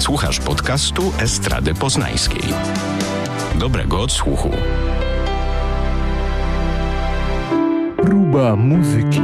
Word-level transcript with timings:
Słuchasz 0.00 0.40
podcastu 0.40 1.12
Estrady 1.18 1.74
Poznańskiej. 1.74 2.42
Dobrego 3.54 4.00
odsłuchu. 4.00 4.50
Próba 7.96 8.56
muzyki. 8.56 9.22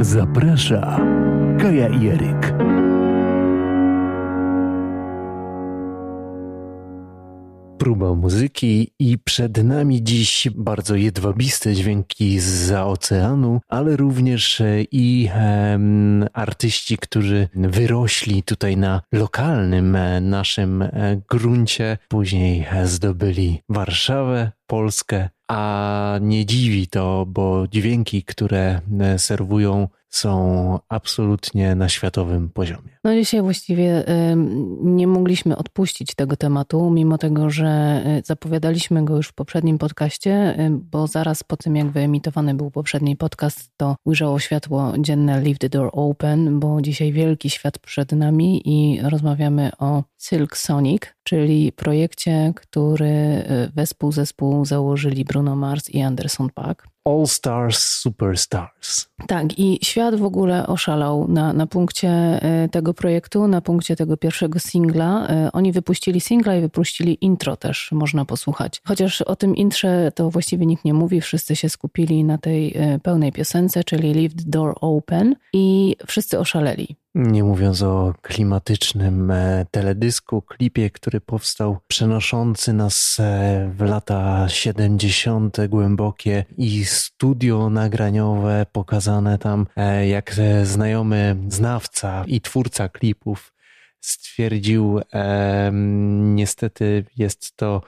Zaprasza 0.00 1.00
Kaja 1.60 1.88
Jeryk. 1.88 2.57
Próba 7.78 8.14
muzyki 8.14 8.90
i 8.98 9.18
przed 9.18 9.64
nami 9.64 10.02
dziś 10.02 10.48
bardzo 10.54 10.94
jedwabiste 10.96 11.74
dźwięki 11.74 12.40
z 12.40 12.72
oceanu, 12.72 13.60
ale 13.68 13.96
również 13.96 14.60
e, 14.60 14.82
i 14.82 15.28
e, 15.34 15.78
artyści, 16.32 16.98
którzy 16.98 17.48
wyrośli 17.54 18.42
tutaj 18.42 18.76
na 18.76 19.02
lokalnym 19.12 19.96
e, 19.96 20.20
naszym 20.20 20.82
e, 20.82 20.90
gruncie, 21.30 21.98
później 22.08 22.66
zdobyli 22.84 23.62
Warszawę, 23.68 24.52
Polskę, 24.66 25.28
a 25.48 26.18
nie 26.20 26.46
dziwi 26.46 26.88
to, 26.88 27.26
bo 27.28 27.68
dźwięki, 27.68 28.22
które 28.22 28.80
serwują, 29.16 29.88
są 30.08 30.78
absolutnie 30.88 31.74
na 31.74 31.88
światowym 31.88 32.48
poziomie. 32.50 32.98
No 33.04 33.14
dzisiaj 33.14 33.42
właściwie 33.42 34.04
nie 34.82 35.06
mogliśmy 35.06 35.56
odpuścić 35.56 36.14
tego 36.14 36.36
tematu, 36.36 36.90
mimo 36.90 37.18
tego, 37.18 37.50
że 37.50 38.02
y, 38.18 38.22
zapowiadaliśmy 38.24 39.04
go 39.04 39.16
już 39.16 39.28
w 39.28 39.32
poprzednim 39.32 39.78
podcaście, 39.78 40.60
y, 40.60 40.70
bo 40.70 41.06
zaraz 41.06 41.42
po 41.42 41.56
tym, 41.56 41.76
jak 41.76 41.90
wyemitowany 41.90 42.54
był 42.54 42.70
poprzedni 42.70 43.16
podcast, 43.16 43.70
to 43.76 43.96
ujrzało 44.04 44.38
światło 44.38 44.92
dzienne 44.98 45.40
Leave 45.40 45.58
the 45.58 45.68
Door 45.68 45.90
Open, 45.92 46.60
bo 46.60 46.82
dzisiaj 46.82 47.12
wielki 47.12 47.50
świat 47.50 47.78
przed 47.78 48.12
nami 48.12 48.62
i 48.64 49.00
rozmawiamy 49.02 49.70
o 49.78 50.04
Silk 50.18 50.56
Sonic, 50.56 51.02
czyli 51.22 51.72
projekcie, 51.72 52.52
który 52.56 53.06
y, 53.06 53.72
wespół 53.74 54.12
zespół 54.12 54.64
założyli 54.64 55.24
Bruno 55.24 55.56
Mars 55.56 55.90
i 55.90 56.02
Anderson 56.02 56.50
Paak. 56.54 56.88
All 57.08 57.26
Stars 57.26 57.78
Superstars. 57.78 59.08
Tak, 59.26 59.58
i 59.58 59.78
świat 59.82 60.14
w 60.14 60.24
ogóle 60.24 60.66
oszalał 60.66 61.28
na, 61.28 61.52
na 61.52 61.66
punkcie 61.66 62.40
tego 62.70 62.94
projektu, 62.94 63.48
na 63.48 63.60
punkcie 63.60 63.96
tego 63.96 64.16
pierwszego 64.16 64.58
singla. 64.58 65.28
Oni 65.52 65.72
wypuścili 65.72 66.20
singla 66.20 66.56
i 66.56 66.60
wypuścili 66.60 67.18
intro 67.20 67.56
też, 67.56 67.92
można 67.92 68.24
posłuchać. 68.24 68.82
Chociaż 68.84 69.22
o 69.22 69.36
tym 69.36 69.56
intrze 69.56 70.12
to 70.14 70.30
właściwie 70.30 70.66
nikt 70.66 70.84
nie 70.84 70.94
mówi, 70.94 71.20
wszyscy 71.20 71.56
się 71.56 71.68
skupili 71.68 72.24
na 72.24 72.38
tej 72.38 72.76
pełnej 73.02 73.32
piosence, 73.32 73.84
czyli 73.84 74.14
Leave 74.14 74.34
the 74.34 74.44
Door 74.46 74.74
Open 74.80 75.36
i 75.52 75.96
wszyscy 76.06 76.38
oszaleli. 76.38 76.96
Nie 77.18 77.44
mówiąc 77.44 77.82
o 77.82 78.14
klimatycznym 78.22 79.30
e, 79.30 79.66
teledysku, 79.70 80.42
klipie, 80.42 80.90
który 80.90 81.20
powstał, 81.20 81.78
przenoszący 81.88 82.72
nas 82.72 83.16
e, 83.20 83.70
w 83.76 83.80
lata 83.82 84.48
70. 84.48 85.56
głębokie 85.68 86.44
i 86.58 86.84
studio 86.84 87.70
nagraniowe 87.70 88.66
pokazane 88.72 89.38
tam, 89.38 89.66
e, 89.76 90.08
jak 90.08 90.34
znajomy 90.62 91.36
znawca 91.48 92.24
i 92.26 92.40
twórca 92.40 92.88
klipów 92.88 93.52
stwierdził, 94.00 95.00
niestety 96.12 97.04
jest 97.16 97.56
to 97.56 97.82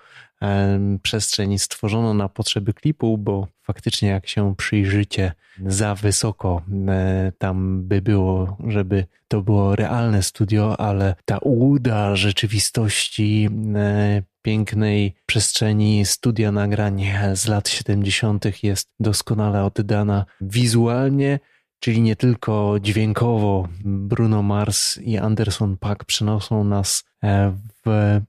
przestrzeń 1.02 1.58
stworzono 1.58 2.14
na 2.14 2.28
potrzeby 2.28 2.74
klipu, 2.74 3.18
bo 3.18 3.46
faktycznie 3.62 4.08
jak 4.08 4.28
się 4.28 4.54
przyjrzycie 4.56 5.32
za 5.66 5.94
wysoko 5.94 6.62
e, 6.88 7.32
tam 7.38 7.82
by 7.82 8.02
było, 8.02 8.56
żeby 8.66 9.06
to 9.28 9.42
było 9.42 9.76
realne 9.76 10.22
studio, 10.22 10.80
ale 10.80 11.14
ta 11.24 11.38
ułuda 11.38 12.16
rzeczywistości 12.16 13.48
e, 13.76 14.22
pięknej 14.42 15.14
przestrzeni 15.26 16.04
studia 16.04 16.52
nagrań 16.52 17.04
z 17.34 17.48
lat 17.48 17.68
70. 17.68 18.62
jest 18.62 18.90
doskonale 19.00 19.64
oddana 19.64 20.24
wizualnie, 20.40 21.38
czyli 21.80 22.02
nie 22.02 22.16
tylko 22.16 22.74
dźwiękowo. 22.80 23.68
Bruno 23.84 24.42
Mars 24.42 24.98
i 24.98 25.18
Anderson 25.18 25.76
Paak 25.76 26.04
przenoszą 26.04 26.64
nas 26.64 27.04
e, 27.24 27.56
w 27.86 28.20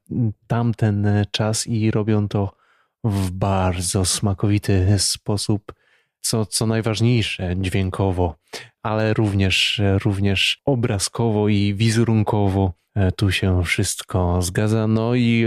tamten 0.47 1.07
czas 1.31 1.67
i 1.67 1.91
robią 1.91 2.28
to 2.28 2.56
w 3.03 3.31
bardzo 3.31 4.06
smakowity 4.06 4.95
sposób, 5.00 5.73
co, 6.22 6.45
co 6.45 6.66
najważniejsze 6.66 7.56
dźwiękowo, 7.57 8.35
ale 8.84 9.13
również, 9.13 9.81
również 10.03 10.61
obrazkowo 10.66 11.50
i 11.50 11.73
wizerunkowo 11.75 12.73
e, 12.95 13.11
tu 13.11 13.31
się 13.31 13.63
wszystko 13.63 14.41
zgadza. 14.41 14.88
No 14.88 15.16
i 15.16 15.45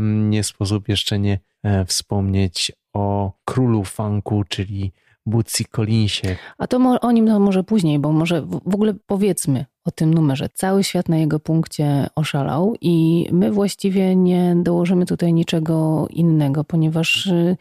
nie 0.00 0.44
sposób 0.44 0.88
jeszcze 0.88 1.18
nie 1.18 1.38
e, 1.62 1.84
wspomnieć 1.84 2.72
o 2.92 3.32
królu 3.44 3.84
funku, 3.84 4.44
czyli 4.48 4.92
Bootsy 5.26 5.64
Collinsie. 5.64 6.36
A 6.58 6.66
to 6.66 7.00
o 7.00 7.12
nim 7.12 7.26
to 7.26 7.40
może 7.40 7.64
później, 7.64 7.98
bo 7.98 8.12
może 8.12 8.42
w 8.42 8.74
ogóle 8.74 8.94
powiedzmy 9.06 9.66
o 9.84 9.90
tym 9.90 10.14
numerze. 10.14 10.48
Cały 10.54 10.84
świat 10.84 11.08
na 11.08 11.16
jego 11.16 11.40
punkcie 11.40 12.06
oszalał 12.14 12.74
i 12.80 13.28
my 13.32 13.52
właściwie 13.52 14.16
nie 14.16 14.56
dołożymy 14.62 15.06
tutaj 15.06 15.32
niczego 15.32 16.06
innego, 16.10 16.64
ponieważ 16.64 17.26
y, 17.26 17.56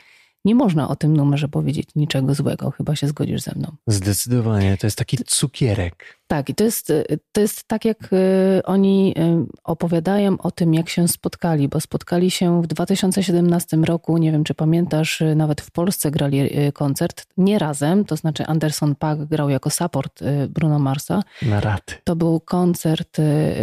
nie 0.46 0.56
można 0.56 0.90
o 0.90 0.96
tym 0.96 1.18
numerze 1.18 1.48
powiedzieć 1.48 1.90
niczego 1.96 2.34
złego, 2.34 2.72
chyba 2.72 2.96
się 2.96 3.08
zgodzisz 3.08 3.42
ze 3.42 3.52
mną. 3.56 3.72
Zdecydowanie, 3.88 4.78
to 4.78 4.88
jest 4.88 4.98
taki 4.98 5.18
cukierek. 5.18 6.20
Tak, 6.34 6.50
i 6.50 6.56
to 6.56 6.64
jest, 6.64 6.94
to 7.32 7.42
jest 7.42 7.68
tak, 7.68 7.86
jak 7.86 8.14
y, 8.14 8.62
oni 8.64 9.14
y, 9.18 9.46
opowiadają 9.64 10.38
o 10.38 10.52
tym, 10.52 10.74
jak 10.74 10.90
się 10.90 11.08
spotkali, 11.08 11.68
bo 11.68 11.80
spotkali 11.80 12.32
się 12.32 12.62
w 12.62 12.68
2017 12.68 13.78
roku, 13.78 14.18
nie 14.18 14.32
wiem 14.32 14.44
czy 14.44 14.54
pamiętasz, 14.54 15.22
y, 15.22 15.36
nawet 15.36 15.62
w 15.62 15.72
Polsce 15.72 16.12
grali 16.12 16.50
koncert, 16.74 17.26
nie 17.38 17.60
razem, 17.60 18.06
to 18.06 18.16
znaczy 18.16 18.46
Anderson 18.46 18.96
Paak 18.96 19.26
grał 19.26 19.50
jako 19.50 19.70
support 19.70 20.24
Bruno 20.50 20.80
Marsa. 20.80 21.24
Na 21.42 21.60
raty. 21.60 21.96
To 22.04 22.16
był 22.16 22.40
koncert 22.40 23.18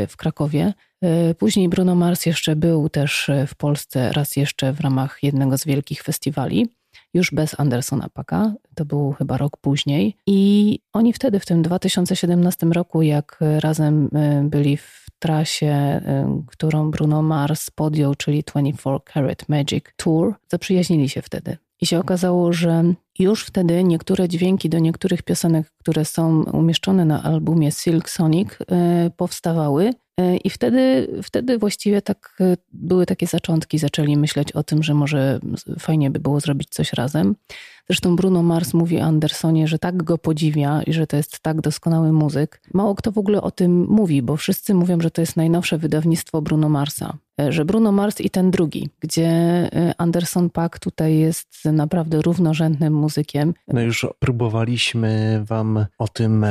w 0.08 0.16
Krakowie. 0.16 0.72
Później 1.38 1.68
Bruno 1.68 1.94
Mars 1.94 2.26
jeszcze 2.26 2.56
był 2.56 2.88
też 2.88 3.30
w 3.46 3.54
Polsce 3.54 4.12
raz 4.12 4.36
jeszcze 4.36 4.72
w 4.72 4.80
ramach 4.80 5.18
jednego 5.22 5.58
z 5.58 5.64
wielkich 5.64 6.02
festiwali 6.02 6.68
już 7.14 7.30
bez 7.30 7.60
Andersona 7.60 8.08
Paka. 8.08 8.52
To 8.74 8.84
był 8.84 9.12
chyba 9.12 9.36
rok 9.36 9.56
później. 9.56 10.16
I 10.26 10.78
oni 10.92 11.12
wtedy, 11.12 11.40
w 11.40 11.46
tym 11.46 11.62
2017 11.62 12.66
roku, 12.66 13.02
jak 13.02 13.38
razem 13.58 14.04
y, 14.04 14.48
byli 14.48 14.76
w 14.76 15.06
trasie, 15.18 16.00
y, 16.42 16.46
którą 16.46 16.90
Bruno 16.90 17.22
Mars 17.22 17.70
podjął, 17.70 18.14
czyli 18.14 18.42
24 18.42 18.98
Karat 19.04 19.48
Magic 19.48 19.84
Tour, 19.96 20.34
zaprzyjaźnili 20.48 21.08
się 21.08 21.22
wtedy. 21.22 21.56
I 21.80 21.86
się 21.86 21.98
okazało, 21.98 22.52
że 22.52 22.84
już 23.18 23.44
wtedy 23.44 23.84
niektóre 23.84 24.28
dźwięki 24.28 24.68
do 24.68 24.78
niektórych 24.78 25.22
piosenek, 25.22 25.70
które 25.78 26.04
są 26.04 26.42
umieszczone 26.42 27.04
na 27.04 27.22
albumie 27.22 27.72
Silk 27.72 28.10
Sonic, 28.10 28.48
y, 28.52 28.56
powstawały 29.16 29.92
I 30.44 30.50
wtedy, 30.50 31.08
wtedy 31.22 31.58
właściwie 31.58 32.02
tak 32.02 32.36
e, 32.40 32.56
były 32.72 33.06
takie 33.06 33.26
zaczątki, 33.26 33.78
zaczęli 33.78 34.16
myśleć 34.16 34.52
o 34.52 34.62
tym, 34.62 34.82
że 34.82 34.94
może 34.94 35.40
fajnie 35.78 36.10
by 36.10 36.20
było 36.20 36.40
zrobić 36.40 36.68
coś 36.68 36.92
razem. 36.92 37.36
Zresztą 37.88 38.16
Bruno 38.16 38.42
Mars 38.42 38.74
mówi 38.74 38.98
Andersonie, 38.98 39.68
że 39.68 39.78
tak 39.78 40.02
go 40.02 40.18
podziwia 40.18 40.82
i 40.82 40.92
że 40.92 41.06
to 41.06 41.16
jest 41.16 41.40
tak 41.40 41.60
doskonały 41.60 42.12
muzyk. 42.12 42.62
Mało 42.74 42.94
kto 42.94 43.12
w 43.12 43.18
ogóle 43.18 43.42
o 43.42 43.50
tym 43.50 43.86
mówi, 43.88 44.22
bo 44.22 44.36
wszyscy 44.36 44.74
mówią, 44.74 45.00
że 45.00 45.10
to 45.10 45.20
jest 45.20 45.36
najnowsze 45.36 45.78
wydawnictwo 45.78 46.42
Bruno 46.42 46.68
Marsa. 46.68 47.16
E, 47.40 47.52
że 47.52 47.64
Bruno 47.64 47.92
Mars 47.92 48.20
i 48.20 48.30
ten 48.30 48.50
drugi, 48.50 48.88
gdzie 49.00 49.30
Anderson 49.98 50.50
Paak 50.50 50.78
tutaj 50.78 51.18
jest 51.18 51.64
naprawdę 51.64 52.22
równorzędnym 52.22 52.92
muzykiem. 52.94 53.54
No 53.68 53.80
już 53.80 54.06
próbowaliśmy 54.18 55.42
wam 55.44 55.86
o 55.98 56.08
tym 56.08 56.46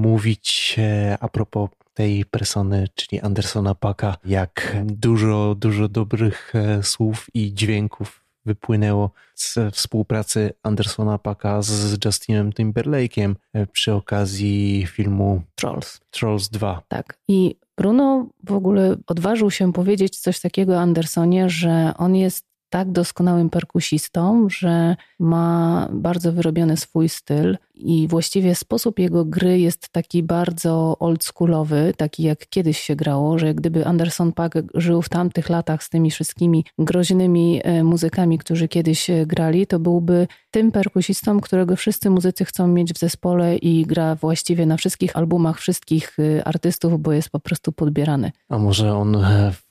mówić 0.00 0.76
a 1.20 1.28
propos 1.28 1.70
tej 1.94 2.24
persony, 2.24 2.88
czyli 2.94 3.20
Andersona 3.20 3.74
Paka, 3.74 4.16
jak 4.24 4.76
dużo, 4.84 5.54
dużo 5.54 5.88
dobrych 5.88 6.52
e, 6.54 6.82
słów 6.82 7.26
i 7.34 7.54
dźwięków 7.54 8.24
wypłynęło 8.44 9.10
z 9.34 9.58
współpracy 9.72 10.52
Andersona 10.62 11.18
Paka 11.18 11.62
z 11.62 12.04
Justinem 12.04 12.52
Timberlake'iem 12.52 13.34
e, 13.52 13.66
przy 13.66 13.94
okazji 13.94 14.86
filmu 14.86 15.42
Trolls. 15.54 16.00
Trolls 16.10 16.48
2. 16.48 16.82
Tak. 16.88 17.18
I 17.28 17.56
Bruno 17.76 18.26
w 18.44 18.52
ogóle 18.52 18.96
odważył 19.06 19.50
się 19.50 19.72
powiedzieć 19.72 20.18
coś 20.18 20.40
takiego 20.40 20.80
Andersonie, 20.80 21.50
że 21.50 21.92
on 21.98 22.16
jest 22.16 22.49
tak 22.70 22.92
doskonałym 22.92 23.50
perkusistą, 23.50 24.46
że 24.50 24.96
ma 25.18 25.88
bardzo 25.92 26.32
wyrobiony 26.32 26.76
swój 26.76 27.08
styl 27.08 27.58
i 27.74 28.08
właściwie 28.08 28.54
sposób 28.54 28.98
jego 28.98 29.24
gry 29.24 29.58
jest 29.60 29.88
taki 29.88 30.22
bardzo 30.22 30.96
oldschoolowy, 30.98 31.94
taki 31.96 32.22
jak 32.22 32.48
kiedyś 32.48 32.80
się 32.80 32.96
grało, 32.96 33.38
że 33.38 33.54
gdyby 33.54 33.86
Anderson 33.86 34.32
Paak 34.32 34.54
żył 34.74 35.02
w 35.02 35.08
tamtych 35.08 35.48
latach 35.48 35.84
z 35.84 35.88
tymi 35.88 36.10
wszystkimi 36.10 36.64
groźnymi 36.78 37.60
e, 37.64 37.84
muzykami, 37.84 38.38
którzy 38.38 38.68
kiedyś 38.68 39.10
e, 39.10 39.26
grali, 39.26 39.66
to 39.66 39.78
byłby 39.78 40.26
tym 40.50 40.72
perkusistą, 40.72 41.40
którego 41.40 41.76
wszyscy 41.76 42.10
muzycy 42.10 42.44
chcą 42.44 42.68
mieć 42.68 42.92
w 42.92 42.98
zespole 42.98 43.56
i 43.56 43.86
gra 43.86 44.14
właściwie 44.14 44.66
na 44.66 44.76
wszystkich 44.76 45.16
albumach 45.16 45.58
wszystkich 45.58 46.16
e, 46.18 46.44
artystów, 46.44 47.00
bo 47.02 47.12
jest 47.12 47.30
po 47.30 47.40
prostu 47.40 47.72
podbierany. 47.72 48.32
A 48.48 48.58
może 48.58 48.94
on 48.94 49.16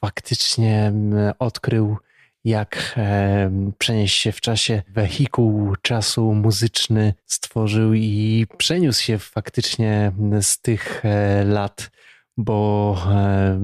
faktycznie 0.01 0.93
odkrył 1.39 1.97
jak 2.43 2.93
e, 2.97 3.51
przenieść 3.77 4.21
się 4.21 4.31
w 4.31 4.41
czasie, 4.41 4.81
wehikuł 4.89 5.75
czasu 5.81 6.33
muzyczny 6.33 7.13
stworzył 7.25 7.93
i 7.93 8.45
przeniósł 8.57 9.03
się 9.03 9.17
faktycznie 9.17 10.11
z 10.41 10.61
tych 10.61 11.05
e, 11.05 11.43
lat, 11.43 11.91
bo 12.37 12.97
e, 13.11 13.59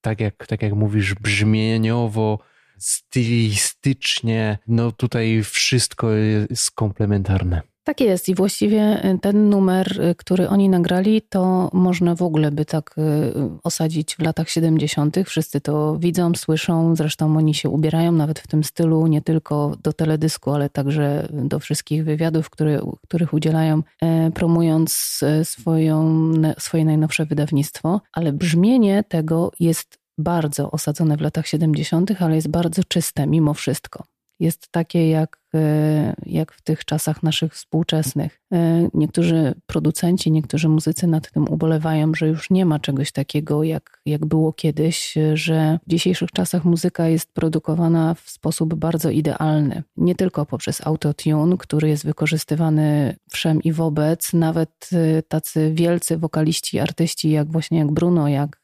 tak, 0.00 0.20
jak, 0.20 0.46
tak 0.46 0.62
jak 0.62 0.72
mówisz, 0.72 1.14
brzmieniowo, 1.14 2.38
stylistycznie, 2.78 4.58
no 4.66 4.92
tutaj 4.92 5.42
wszystko 5.44 6.10
jest 6.10 6.70
komplementarne. 6.70 7.62
Tak 7.88 8.00
jest 8.00 8.28
i 8.28 8.34
właściwie 8.34 9.04
y, 9.04 9.18
ten 9.18 9.50
numer, 9.50 10.00
y, 10.00 10.14
który 10.14 10.48
oni 10.48 10.68
nagrali, 10.68 11.22
to 11.22 11.70
można 11.72 12.14
w 12.14 12.22
ogóle 12.22 12.50
by 12.50 12.64
tak 12.64 12.94
y, 12.98 13.02
osadzić 13.62 14.16
w 14.16 14.22
latach 14.22 14.50
70. 14.50 15.16
Wszyscy 15.24 15.60
to 15.60 15.96
widzą, 15.98 16.32
słyszą, 16.36 16.96
zresztą 16.96 17.36
oni 17.36 17.54
się 17.54 17.68
ubierają 17.68 18.12
nawet 18.12 18.38
w 18.38 18.46
tym 18.46 18.64
stylu, 18.64 19.06
nie 19.06 19.22
tylko 19.22 19.76
do 19.82 19.92
teledysku, 19.92 20.50
ale 20.50 20.70
także 20.70 21.28
do 21.32 21.58
wszystkich 21.58 22.04
wywiadów, 22.04 22.50
których 23.02 23.32
udzielają, 23.32 23.82
e, 24.02 24.30
promując 24.30 25.20
e, 25.22 25.44
swoją, 25.44 26.32
swoje 26.58 26.84
najnowsze 26.84 27.26
wydawnictwo. 27.26 28.00
Ale 28.12 28.32
brzmienie 28.32 29.04
tego 29.08 29.52
jest 29.60 29.98
bardzo 30.18 30.70
osadzone 30.70 31.16
w 31.16 31.20
latach 31.20 31.46
70., 31.46 32.22
ale 32.22 32.34
jest 32.34 32.48
bardzo 32.48 32.84
czyste 32.84 33.26
mimo 33.26 33.54
wszystko 33.54 34.17
jest 34.40 34.68
takie 34.70 35.08
jak, 35.08 35.40
e, 35.54 36.14
jak 36.26 36.52
w 36.52 36.62
tych 36.62 36.84
czasach 36.84 37.22
naszych 37.22 37.54
współczesnych. 37.54 38.40
E, 38.52 38.88
niektórzy 38.94 39.54
producenci, 39.66 40.30
niektórzy 40.30 40.68
muzycy 40.68 41.06
nad 41.06 41.30
tym 41.30 41.48
ubolewają, 41.48 42.14
że 42.14 42.28
już 42.28 42.50
nie 42.50 42.66
ma 42.66 42.78
czegoś 42.78 43.12
takiego, 43.12 43.62
jak, 43.62 44.00
jak 44.06 44.26
było 44.26 44.52
kiedyś, 44.52 45.14
że 45.34 45.78
w 45.86 45.90
dzisiejszych 45.90 46.32
czasach 46.32 46.64
muzyka 46.64 47.08
jest 47.08 47.32
produkowana 47.32 48.14
w 48.14 48.30
sposób 48.30 48.74
bardzo 48.74 49.10
idealny. 49.10 49.82
Nie 49.96 50.14
tylko 50.14 50.46
poprzez 50.46 50.86
autotune, 50.86 51.56
który 51.58 51.88
jest 51.88 52.04
wykorzystywany 52.04 53.16
wszem 53.30 53.62
i 53.62 53.72
wobec, 53.72 54.32
nawet 54.32 54.90
e, 54.92 55.22
tacy 55.22 55.72
wielcy 55.74 56.16
wokaliści, 56.16 56.78
artyści, 56.78 57.30
jak 57.30 57.52
właśnie 57.52 57.78
jak 57.78 57.92
Bruno, 57.92 58.28
jak 58.28 58.60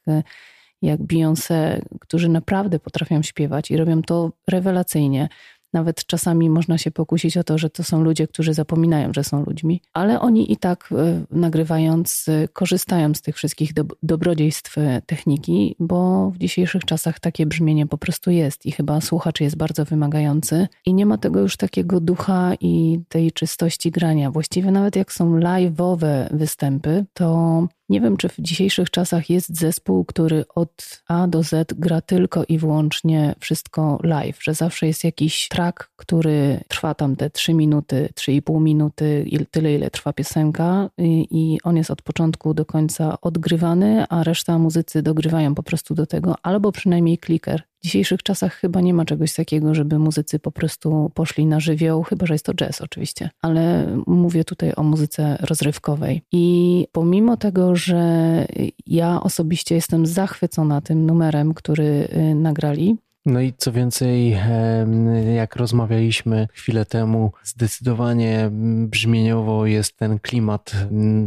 jak 0.85 1.01
Beyoncé, 1.01 1.81
którzy 2.01 2.29
naprawdę 2.29 2.79
potrafią 2.79 3.23
śpiewać 3.23 3.71
i 3.71 3.77
robią 3.77 4.03
to 4.03 4.33
rewelacyjnie. 4.49 5.29
Nawet 5.75 6.07
czasami 6.07 6.51
można 6.51 6.79
się 6.79 6.91
pokusić 6.91 7.37
o 7.37 7.45
to, 7.45 7.59
że 7.59 7.71
to 7.71 7.85
są 7.85 8.03
ludzie, 8.03 8.29
którzy 8.29 8.55
zapominają, 8.55 9.13
że 9.13 9.25
są 9.25 9.45
ludźmi, 9.45 9.81
ale 9.93 10.21
oni 10.21 10.53
i 10.53 10.57
tak 10.57 10.89
e, 10.93 11.25
nagrywając 11.31 12.27
e, 12.29 12.49
korzystają 12.49 13.15
z 13.15 13.23
tych 13.23 13.37
wszystkich 13.37 13.75
do, 13.75 13.85
dobrodziejstw 14.03 14.79
e, 14.79 15.03
techniki, 15.07 15.77
bo 15.81 16.31
w 16.31 16.39
dzisiejszych 16.39 16.85
czasach 16.85 17.21
takie 17.21 17.47
brzmienie 17.47 17.87
po 17.87 17.99
prostu 17.99 18.31
jest 18.31 18.67
i 18.67 18.73
chyba 18.73 19.01
słuchacz 19.01 19.41
jest 19.41 19.57
bardzo 19.57 19.85
wymagający 19.85 20.69
i 20.87 20.95
nie 20.95 21.07
ma 21.07 21.19
tego 21.19 21.41
już 21.41 21.57
takiego 21.57 22.01
ducha 22.01 22.53
i 22.61 23.01
tej 23.09 23.33
czystości 23.33 23.91
grania. 23.91 24.31
Właściwie 24.31 24.71
nawet 24.71 24.97
jak 24.97 25.13
są 25.13 25.39
live'owe 25.39 26.37
występy, 26.37 27.05
to 27.13 27.69
nie 27.89 28.01
wiem, 28.01 28.17
czy 28.17 28.29
w 28.29 28.35
dzisiejszych 28.39 28.91
czasach 28.91 29.31
jest 29.31 29.59
zespół, 29.59 30.05
który 30.05 30.45
od 30.55 31.03
A 31.09 31.27
do 31.27 31.43
Z 31.43 31.73
gra 31.73 32.01
tylko 32.01 32.45
i 32.45 32.59
wyłącznie 32.59 33.35
wszystko 33.41 33.99
live, 34.03 34.39
że 34.43 34.55
zawsze 34.55 34.87
jest 34.87 35.05
jakiś 35.05 35.49
track, 35.49 35.91
który 35.97 36.61
trwa 36.69 36.95
tam 36.95 37.17
te 37.17 37.31
3 37.31 37.55
minuty, 37.55 38.09
3,5 38.15 38.61
minuty, 38.61 39.27
tyle 39.51 39.75
ile 39.75 39.91
trwa 39.91 40.13
piosenka 40.13 40.91
i, 40.99 41.27
i 41.31 41.59
on 41.63 41.77
jest 41.77 41.91
od 41.91 42.03
początku 42.03 42.55
do 42.55 42.65
końca 42.65 43.21
odgrywany, 43.21 44.05
a 44.09 44.25
reszta 44.25 44.59
muzycy 44.59 45.03
dogrywają 45.03 45.55
po 45.55 45.63
prostu 45.63 45.95
do 45.95 46.07
tego, 46.07 46.35
albo 46.43 46.73
przynajmniej 46.73 47.19
kliker 47.19 47.63
w 47.85 47.87
dzisiejszych 47.87 48.23
czasach 48.23 48.55
chyba 48.55 48.81
nie 48.81 48.95
ma 48.95 49.05
czegoś 49.05 49.35
takiego, 49.35 49.75
żeby 49.75 49.99
muzycy 49.99 50.39
po 50.39 50.51
prostu 50.51 51.11
poszli 51.15 51.47
na 51.47 51.61
żywioł, 51.61 52.03
chyba 52.03 52.27
że 52.27 52.35
jest 52.35 52.45
to 52.45 52.55
jazz 52.55 52.81
oczywiście, 52.81 53.31
ale 53.43 53.87
mówię 54.07 54.45
tutaj 54.45 54.73
o 54.77 54.83
muzyce 54.83 55.37
rozrywkowej. 55.41 56.23
I 56.33 56.87
pomimo 56.93 57.37
tego, 57.37 57.77
że 57.77 58.47
ja 58.87 59.21
osobiście 59.23 59.75
jestem 59.75 60.07
zachwycona 60.07 60.81
tym 60.81 61.07
numerem, 61.07 61.55
który 61.55 62.09
y, 62.17 62.35
nagrali, 62.35 62.97
no 63.27 63.41
i 63.41 63.53
co 63.59 63.73
więcej, 63.73 64.39
jak 65.35 65.57
rozmawialiśmy 65.57 66.49
chwilę 66.53 66.85
temu, 66.85 67.33
zdecydowanie 67.45 68.49
brzmieniowo 68.87 69.67
jest 69.67 69.97
ten 69.97 70.19
klimat. 70.19 70.73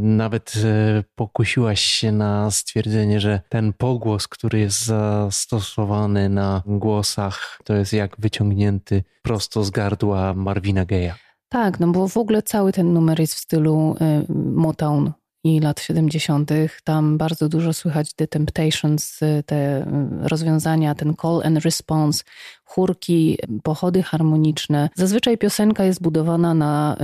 Nawet 0.02 0.54
e, 0.64 1.04
pokusiłaś 1.16 1.82
się 1.82 2.12
na 2.12 2.52
stwierdzenie, 2.52 3.20
że 3.20 3.42
ten 3.50 3.74
pogłos, 3.74 4.28
który 4.28 4.60
jest 4.60 4.86
zastosowany 4.86 6.30
na 6.30 6.64
głosach, 6.66 7.60
to 7.64 7.74
jest 7.74 7.94
jak 7.94 8.16
wyciągnięty 8.20 9.04
prosto 9.22 9.64
z 9.64 9.70
gardła 9.70 10.34
Marvina 10.34 10.86
Gaye'a. 10.86 11.14
Tak, 11.50 11.80
no 11.80 11.88
bo 11.88 12.08
w 12.08 12.18
ogóle 12.18 12.42
cały 12.42 12.74
ten 12.74 12.94
numer 12.94 13.20
jest 13.20 13.34
w 13.34 13.40
stylu 13.40 13.96
e, 14.02 14.24
Motown 14.34 15.12
i 15.48 15.60
lat 15.60 15.80
70. 15.80 16.52
Tam 16.84 17.18
bardzo 17.18 17.50
dużo 17.50 17.74
słychać 17.74 18.14
The 18.14 18.28
Temptations, 18.28 19.20
te 19.46 19.86
rozwiązania, 20.22 20.96
ten 20.96 21.14
call 21.22 21.42
and 21.44 21.66
response, 21.66 22.24
chórki, 22.68 23.38
pochody 23.64 24.04
harmoniczne. 24.04 24.90
Zazwyczaj 24.96 25.38
piosenka 25.38 25.84
jest 25.84 26.02
budowana 26.02 26.54
na 26.54 26.98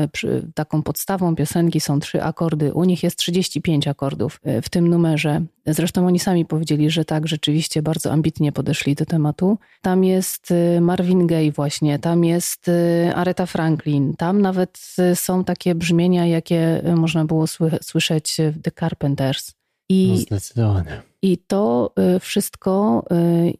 taką 0.55 0.83
podstawą 0.83 1.35
piosenki 1.35 1.79
są 1.79 1.99
trzy 1.99 2.23
akordy. 2.23 2.73
U 2.73 2.83
nich 2.83 3.03
jest 3.03 3.17
35 3.17 3.87
akordów 3.87 4.39
e, 4.43 4.61
w 4.61 4.69
tym 4.69 4.87
numerze. 4.87 5.41
Zresztą 5.65 6.07
oni 6.07 6.19
sami 6.19 6.45
powiedzieli, 6.45 6.89
że 6.89 7.05
tak, 7.05 7.27
rzeczywiście 7.27 7.81
bardzo 7.81 8.11
ambitnie 8.11 8.51
podeszli 8.51 8.95
do 8.95 9.05
tematu. 9.05 9.57
Tam 9.81 10.03
jest 10.03 10.53
Marvin 10.81 11.27
Gaye 11.27 11.51
właśnie, 11.51 11.99
tam 11.99 12.23
jest 12.23 12.71
Aretha 13.15 13.45
Franklin, 13.45 14.13
tam 14.17 14.41
nawet 14.41 14.95
są 15.15 15.43
takie 15.43 15.75
brzmienia, 15.75 16.25
jakie 16.25 16.81
można 16.95 17.25
było 17.25 17.45
słyszeć 17.81 18.32
w 18.39 18.61
The 18.61 18.71
Carpenters. 18.71 19.53
I, 19.89 20.07
no 20.09 20.17
zdecydowanie. 20.17 21.01
I 21.21 21.37
to 21.37 21.93
y, 22.15 22.19
wszystko, 22.19 23.05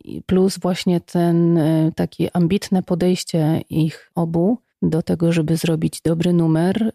y, 0.06 0.22
plus 0.26 0.58
właśnie 0.58 1.02
ten 1.02 1.58
y, 1.58 1.92
takie 1.96 2.36
ambitne 2.36 2.84
podejście 2.84 3.62
ich 3.70 4.12
obu 4.16 4.58
do 4.82 5.02
tego, 5.02 5.32
żeby 5.32 5.58
zrobić 5.58 6.02
dobry 6.02 6.34
numer, 6.34 6.92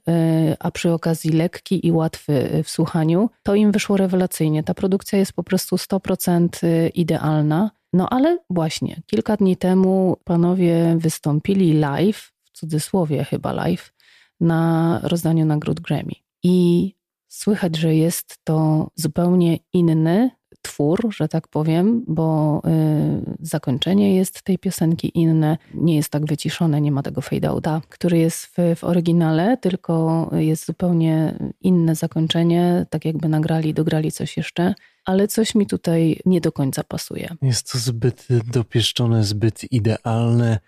a 0.59 0.71
przy 0.71 0.93
okazji 0.93 1.31
lekki 1.31 1.87
i 1.87 1.93
łatwy 1.93 2.63
w 2.65 2.71
słuchaniu, 2.71 3.31
to 3.43 3.55
im 3.55 3.73
wyszło 3.73 3.97
rewelacyjnie. 3.97 4.63
Ta 4.63 4.75
produkcja 4.75 5.19
jest 5.19 5.33
po 5.33 5.43
prostu 5.43 5.77
100% 5.77 6.49
idealna. 6.95 7.71
No 7.93 8.09
ale 8.11 8.39
właśnie, 8.51 9.01
kilka 9.07 9.37
dni 9.37 9.57
temu 9.57 10.17
panowie 10.25 10.97
wystąpili 10.99 11.73
live, 11.73 12.33
w 12.45 12.51
cudzysłowie 12.51 13.25
chyba 13.25 13.53
live, 13.53 13.93
na 14.41 15.01
rozdaniu 15.03 15.47
nagród 15.47 15.81
Grammy. 15.81 16.13
I 16.43 16.95
słychać, 17.39 17.77
że 17.77 17.95
jest 17.95 18.39
to 18.45 18.91
zupełnie 18.95 19.59
inny 19.73 20.31
twór, 20.63 21.15
że 21.17 21.29
tak 21.29 21.49
powiem, 21.49 22.05
bo 22.07 22.61
y, 22.67 23.37
zakończenie 23.41 24.15
jest 24.15 24.43
tej 24.43 24.59
piosenki 24.59 25.11
inne, 25.15 25.59
nie 25.75 25.97
jest 25.97 26.11
tak 26.11 26.27
wyciszone, 26.27 26.81
nie 26.81 26.93
ma 26.93 27.03
tego 27.03 27.21
fade-outa, 27.21 27.81
który 27.89 28.19
jest 28.19 28.47
w, 28.47 28.79
w 28.79 28.85
oryginale, 28.85 29.57
tylko 29.57 30.31
jest 30.33 30.67
zupełnie 30.67 31.39
inne 31.61 31.95
zakończenie, 31.95 32.87
tak 32.91 33.05
jakby 33.05 33.29
nagrali, 33.29 33.75
dograli 33.75 34.13
coś 34.13 34.37
jeszcze, 34.37 34.75
ale 35.05 35.29
coś 35.29 35.55
mi 35.55 35.67
tutaj 35.67 36.21
nie 36.27 36.41
do 36.41 36.53
końca 36.53 36.85
pasuje. 36.85 37.29
Jest 37.43 37.73
to 37.73 37.79
zbyt 37.79 38.27
dopieszczone, 38.53 39.25
zbyt 39.25 39.73
idealne. 39.73 40.59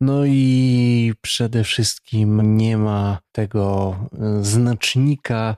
No 0.00 0.24
i 0.26 1.12
przede 1.20 1.64
wszystkim 1.64 2.56
nie 2.56 2.76
ma 2.76 3.18
tego 3.32 3.96
znacznika 4.40 5.56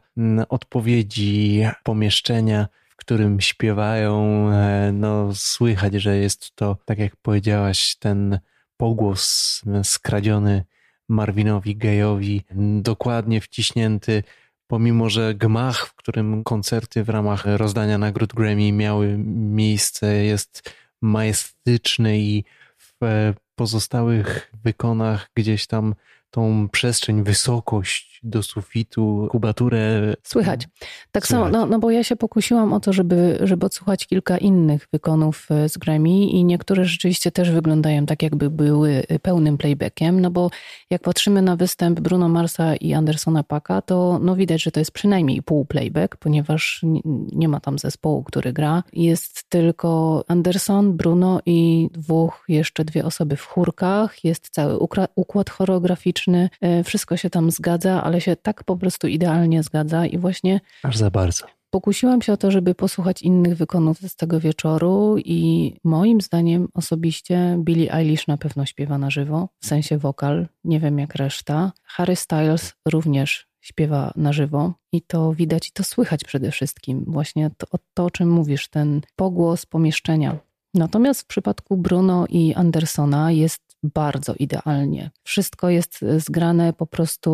odpowiedzi 0.48 1.62
pomieszczenia, 1.84 2.68
którym 3.02 3.40
śpiewają, 3.40 4.48
e, 4.50 4.92
no 4.92 5.34
słychać, 5.34 5.94
że 5.94 6.16
jest 6.16 6.54
to, 6.54 6.76
tak 6.84 6.98
jak 6.98 7.16
powiedziałaś, 7.16 7.96
ten 7.96 8.38
pogłos 8.76 9.62
skradziony 9.82 10.64
Marvinowi 11.08 11.76
Gayowi, 11.76 12.42
dokładnie 12.80 13.40
wciśnięty, 13.40 14.22
pomimo 14.66 15.10
że 15.10 15.34
gmach, 15.34 15.86
w 15.86 15.94
którym 15.94 16.44
koncerty 16.44 17.04
w 17.04 17.08
ramach 17.08 17.44
rozdania 17.46 17.98
nagród 17.98 18.34
Grammy 18.34 18.72
miały 18.72 19.18
miejsce, 19.58 20.14
jest 20.14 20.70
majestyczny 21.00 22.18
i 22.18 22.44
w 22.78 23.34
pozostałych 23.62 24.52
wykonach 24.64 25.30
gdzieś 25.34 25.66
tam 25.66 25.94
tą 26.32 26.68
przestrzeń, 26.68 27.22
wysokość 27.22 28.20
do 28.22 28.42
sufitu, 28.42 29.28
kubaturę. 29.30 30.14
Słychać. 30.22 30.68
Tak 31.12 31.26
samo, 31.26 31.48
no, 31.48 31.66
no 31.66 31.78
bo 31.78 31.90
ja 31.90 32.04
się 32.04 32.16
pokusiłam 32.16 32.72
o 32.72 32.80
to, 32.80 32.92
żeby, 32.92 33.38
żeby 33.42 33.66
odsłuchać 33.66 34.06
kilka 34.06 34.38
innych 34.38 34.88
wykonów 34.92 35.46
e, 35.50 35.68
z 35.68 35.78
Grammy 35.78 36.08
i 36.08 36.44
niektóre 36.44 36.84
rzeczywiście 36.84 37.30
też 37.30 37.50
wyglądają 37.50 38.06
tak, 38.06 38.22
jakby 38.22 38.50
były 38.50 39.02
e, 39.08 39.18
pełnym 39.18 39.58
playbackiem, 39.58 40.20
no 40.20 40.30
bo 40.30 40.50
jak 40.90 41.02
patrzymy 41.02 41.42
na 41.42 41.56
występ 41.56 42.00
Bruno 42.00 42.28
Marsa 42.28 42.76
i 42.76 42.94
Andersona 42.94 43.42
Paka, 43.42 43.82
to 43.82 44.18
no 44.22 44.36
widać, 44.36 44.62
że 44.62 44.70
to 44.70 44.80
jest 44.80 44.92
przynajmniej 44.92 45.42
pół 45.42 45.64
playback, 45.64 46.16
ponieważ 46.16 46.80
nie, 46.82 47.00
nie 47.32 47.48
ma 47.48 47.60
tam 47.60 47.78
zespołu, 47.78 48.24
który 48.24 48.52
gra. 48.52 48.82
Jest 48.92 49.44
tylko 49.48 50.24
Anderson, 50.28 50.96
Bruno 50.96 51.40
i 51.46 51.88
dwóch, 51.92 52.44
jeszcze 52.48 52.84
dwie 52.84 53.04
osoby 53.04 53.36
w 53.36 53.44
chórkach. 53.44 54.24
Jest 54.24 54.48
cały 54.50 54.78
układ 55.14 55.50
choreograficzny, 55.50 56.21
E, 56.28 56.84
wszystko 56.84 57.16
się 57.16 57.30
tam 57.30 57.50
zgadza, 57.50 58.02
ale 58.04 58.20
się 58.20 58.36
tak 58.36 58.64
po 58.64 58.76
prostu 58.76 59.06
idealnie 59.06 59.62
zgadza 59.62 60.06
i 60.06 60.18
właśnie. 60.18 60.60
Aż 60.82 60.96
za 60.96 61.10
bardzo. 61.10 61.46
Pokusiłam 61.70 62.22
się 62.22 62.32
o 62.32 62.36
to, 62.36 62.50
żeby 62.50 62.74
posłuchać 62.74 63.22
innych 63.22 63.56
wykonów 63.56 63.98
z 63.98 64.16
tego 64.16 64.40
wieczoru 64.40 65.16
i 65.18 65.72
moim 65.84 66.20
zdaniem 66.20 66.68
osobiście 66.74 67.56
Billie 67.58 67.94
Eilish 67.94 68.26
na 68.26 68.36
pewno 68.36 68.66
śpiewa 68.66 68.98
na 68.98 69.10
żywo, 69.10 69.48
w 69.60 69.66
sensie 69.66 69.98
wokal, 69.98 70.48
nie 70.64 70.80
wiem 70.80 70.98
jak 70.98 71.14
reszta. 71.14 71.72
Harry 71.84 72.16
Styles 72.16 72.74
również 72.88 73.46
śpiewa 73.60 74.12
na 74.16 74.32
żywo 74.32 74.74
i 74.92 75.02
to 75.02 75.32
widać 75.32 75.68
i 75.68 75.72
to 75.72 75.84
słychać 75.84 76.24
przede 76.24 76.50
wszystkim. 76.50 77.04
Właśnie 77.06 77.50
to, 77.58 77.66
to 77.94 78.04
o 78.04 78.10
czym 78.10 78.30
mówisz, 78.30 78.68
ten 78.68 79.00
pogłos 79.16 79.66
pomieszczenia. 79.66 80.38
Natomiast 80.74 81.22
w 81.22 81.26
przypadku 81.26 81.76
Bruno 81.76 82.26
i 82.28 82.54
Andersona 82.54 83.32
jest 83.32 83.71
bardzo 83.82 84.34
idealnie. 84.38 85.10
Wszystko 85.22 85.70
jest 85.70 86.04
zgrane 86.16 86.72
po 86.72 86.86
prostu 86.86 87.30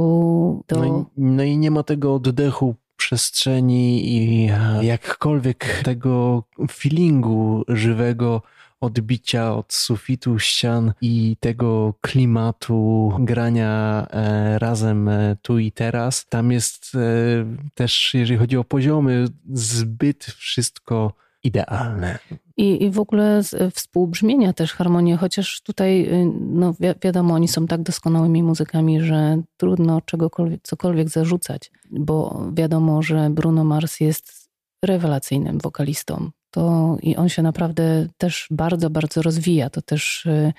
do. 0.68 0.76
No 0.76 0.86
i, 0.86 1.20
no 1.20 1.42
i 1.42 1.58
nie 1.58 1.70
ma 1.70 1.82
tego 1.82 2.14
oddechu 2.14 2.74
przestrzeni 2.96 4.16
i 4.16 4.50
jakkolwiek 4.82 5.80
tego 5.84 6.42
feelingu 6.70 7.64
żywego 7.68 8.42
odbicia 8.80 9.54
od 9.54 9.72
sufitu, 9.72 10.38
ścian 10.38 10.92
i 11.00 11.36
tego 11.40 11.94
klimatu 12.00 13.12
grania 13.18 14.06
e, 14.10 14.58
razem 14.58 15.08
e, 15.08 15.36
tu 15.42 15.58
i 15.58 15.72
teraz. 15.72 16.26
Tam 16.26 16.52
jest 16.52 16.92
e, 16.94 16.98
też, 17.74 18.14
jeżeli 18.14 18.38
chodzi 18.38 18.56
o 18.56 18.64
poziomy, 18.64 19.24
zbyt 19.52 20.24
wszystko 20.24 21.12
idealne. 21.42 22.18
I, 22.58 22.84
I 22.84 22.90
w 22.90 23.00
ogóle 23.00 23.40
współbrzmienia 23.74 24.52
też 24.52 24.72
harmonie, 24.72 25.16
chociaż 25.16 25.60
tutaj, 25.60 26.00
y, 26.02 26.32
no 26.38 26.72
wi 26.72 26.88
wiadomo, 27.02 27.34
oni 27.34 27.48
są 27.48 27.66
tak 27.66 27.82
doskonałymi 27.82 28.42
muzykami, 28.42 29.00
że 29.00 29.42
trudno 29.56 30.00
czegokolwiek, 30.00 30.60
cokolwiek 30.62 31.08
zarzucać, 31.08 31.70
bo 31.90 32.42
wiadomo, 32.52 33.02
że 33.02 33.30
Bruno 33.30 33.64
Mars 33.64 34.00
jest 34.00 34.48
rewelacyjnym 34.84 35.58
wokalistą. 35.58 36.30
To 36.50 36.96
i 37.02 37.16
on 37.16 37.28
się 37.28 37.42
naprawdę 37.42 38.08
też 38.18 38.46
bardzo, 38.50 38.90
bardzo 38.90 39.22
rozwija. 39.22 39.70
To 39.70 39.82
też 39.82 40.26
y, 40.26 40.52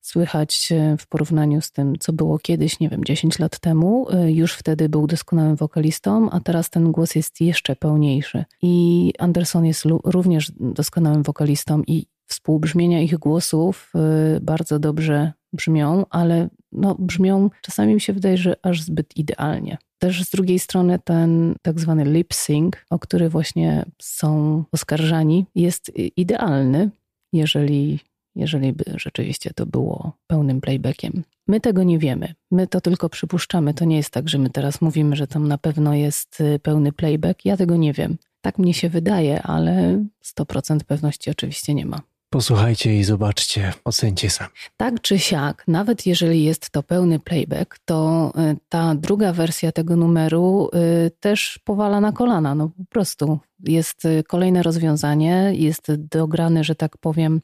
słychać 0.00 0.72
w 0.98 1.06
porównaniu 1.06 1.60
z 1.60 1.72
tym, 1.72 1.98
co 1.98 2.12
było 2.12 2.38
kiedyś, 2.38 2.80
nie 2.80 2.88
wiem, 2.88 3.04
10 3.04 3.38
lat 3.38 3.58
temu. 3.58 4.06
Y, 4.10 4.32
już 4.32 4.54
wtedy 4.54 4.88
był 4.88 5.06
doskonałym 5.06 5.56
wokalistą, 5.56 6.30
a 6.30 6.40
teraz 6.40 6.70
ten 6.70 6.92
głos 6.92 7.14
jest 7.14 7.40
jeszcze 7.40 7.76
pełniejszy. 7.76 8.44
I 8.62 9.12
Anderson 9.18 9.64
jest 9.64 9.84
również 10.04 10.52
doskonałym 10.60 11.22
wokalistą 11.22 11.82
i 11.86 12.06
współbrzmienia 12.26 13.00
ich 13.00 13.18
głosów 13.18 13.92
y, 14.36 14.40
bardzo 14.40 14.78
dobrze 14.78 15.32
brzmią, 15.52 16.04
ale 16.10 16.48
no, 16.72 16.96
brzmią, 16.98 17.50
czasami 17.62 17.94
mi 17.94 18.00
się 18.00 18.12
wydaje, 18.12 18.36
że 18.36 18.56
aż 18.62 18.82
zbyt 18.82 19.16
idealnie. 19.16 19.78
Też 19.98 20.24
z 20.24 20.30
drugiej 20.30 20.58
strony 20.58 20.98
ten 21.04 21.54
tak 21.62 21.80
zwany 21.80 22.04
lip 22.04 22.34
sync, 22.34 22.74
o 22.90 22.98
który 22.98 23.28
właśnie 23.28 23.84
są 24.02 24.64
oskarżani, 24.72 25.46
jest 25.54 25.92
idealny, 26.16 26.90
jeżeli 27.32 28.00
jeżeli 28.36 28.72
by 28.72 28.84
rzeczywiście 28.96 29.50
to 29.54 29.66
było 29.66 30.12
pełnym 30.26 30.60
playbackiem. 30.60 31.22
My 31.48 31.60
tego 31.60 31.82
nie 31.82 31.98
wiemy. 31.98 32.34
My 32.50 32.66
to 32.66 32.80
tylko 32.80 33.08
przypuszczamy. 33.08 33.74
To 33.74 33.84
nie 33.84 33.96
jest 33.96 34.10
tak, 34.10 34.28
że 34.28 34.38
my 34.38 34.50
teraz 34.50 34.80
mówimy, 34.80 35.16
że 35.16 35.26
tam 35.26 35.48
na 35.48 35.58
pewno 35.58 35.94
jest 35.94 36.40
y, 36.40 36.58
pełny 36.58 36.92
playback. 36.92 37.44
Ja 37.44 37.56
tego 37.56 37.76
nie 37.76 37.92
wiem. 37.92 38.16
Tak 38.40 38.58
mnie 38.58 38.74
się 38.74 38.88
wydaje, 38.88 39.42
ale 39.42 40.04
100% 40.24 40.78
pewności 40.84 41.30
oczywiście 41.30 41.74
nie 41.74 41.86
ma. 41.86 42.00
Posłuchajcie 42.30 42.98
i 42.98 43.04
zobaczcie, 43.04 43.72
ocencie 43.84 44.30
sami. 44.30 44.50
Tak 44.76 45.00
czy 45.00 45.18
siak, 45.18 45.64
nawet 45.68 46.06
jeżeli 46.06 46.44
jest 46.44 46.70
to 46.70 46.82
pełny 46.82 47.18
playback, 47.18 47.78
to 47.84 48.32
y, 48.52 48.56
ta 48.68 48.94
druga 48.94 49.32
wersja 49.32 49.72
tego 49.72 49.96
numeru 49.96 50.70
y, 51.06 51.10
też 51.20 51.60
powala 51.64 52.00
na 52.00 52.12
kolana. 52.12 52.54
No 52.54 52.68
po 52.68 52.84
prostu 52.84 53.38
jest 53.64 54.02
kolejne 54.28 54.62
rozwiązanie, 54.62 55.52
jest 55.54 55.92
dograny, 55.94 56.64
że 56.64 56.74
tak 56.74 56.98
powiem, 56.98 57.40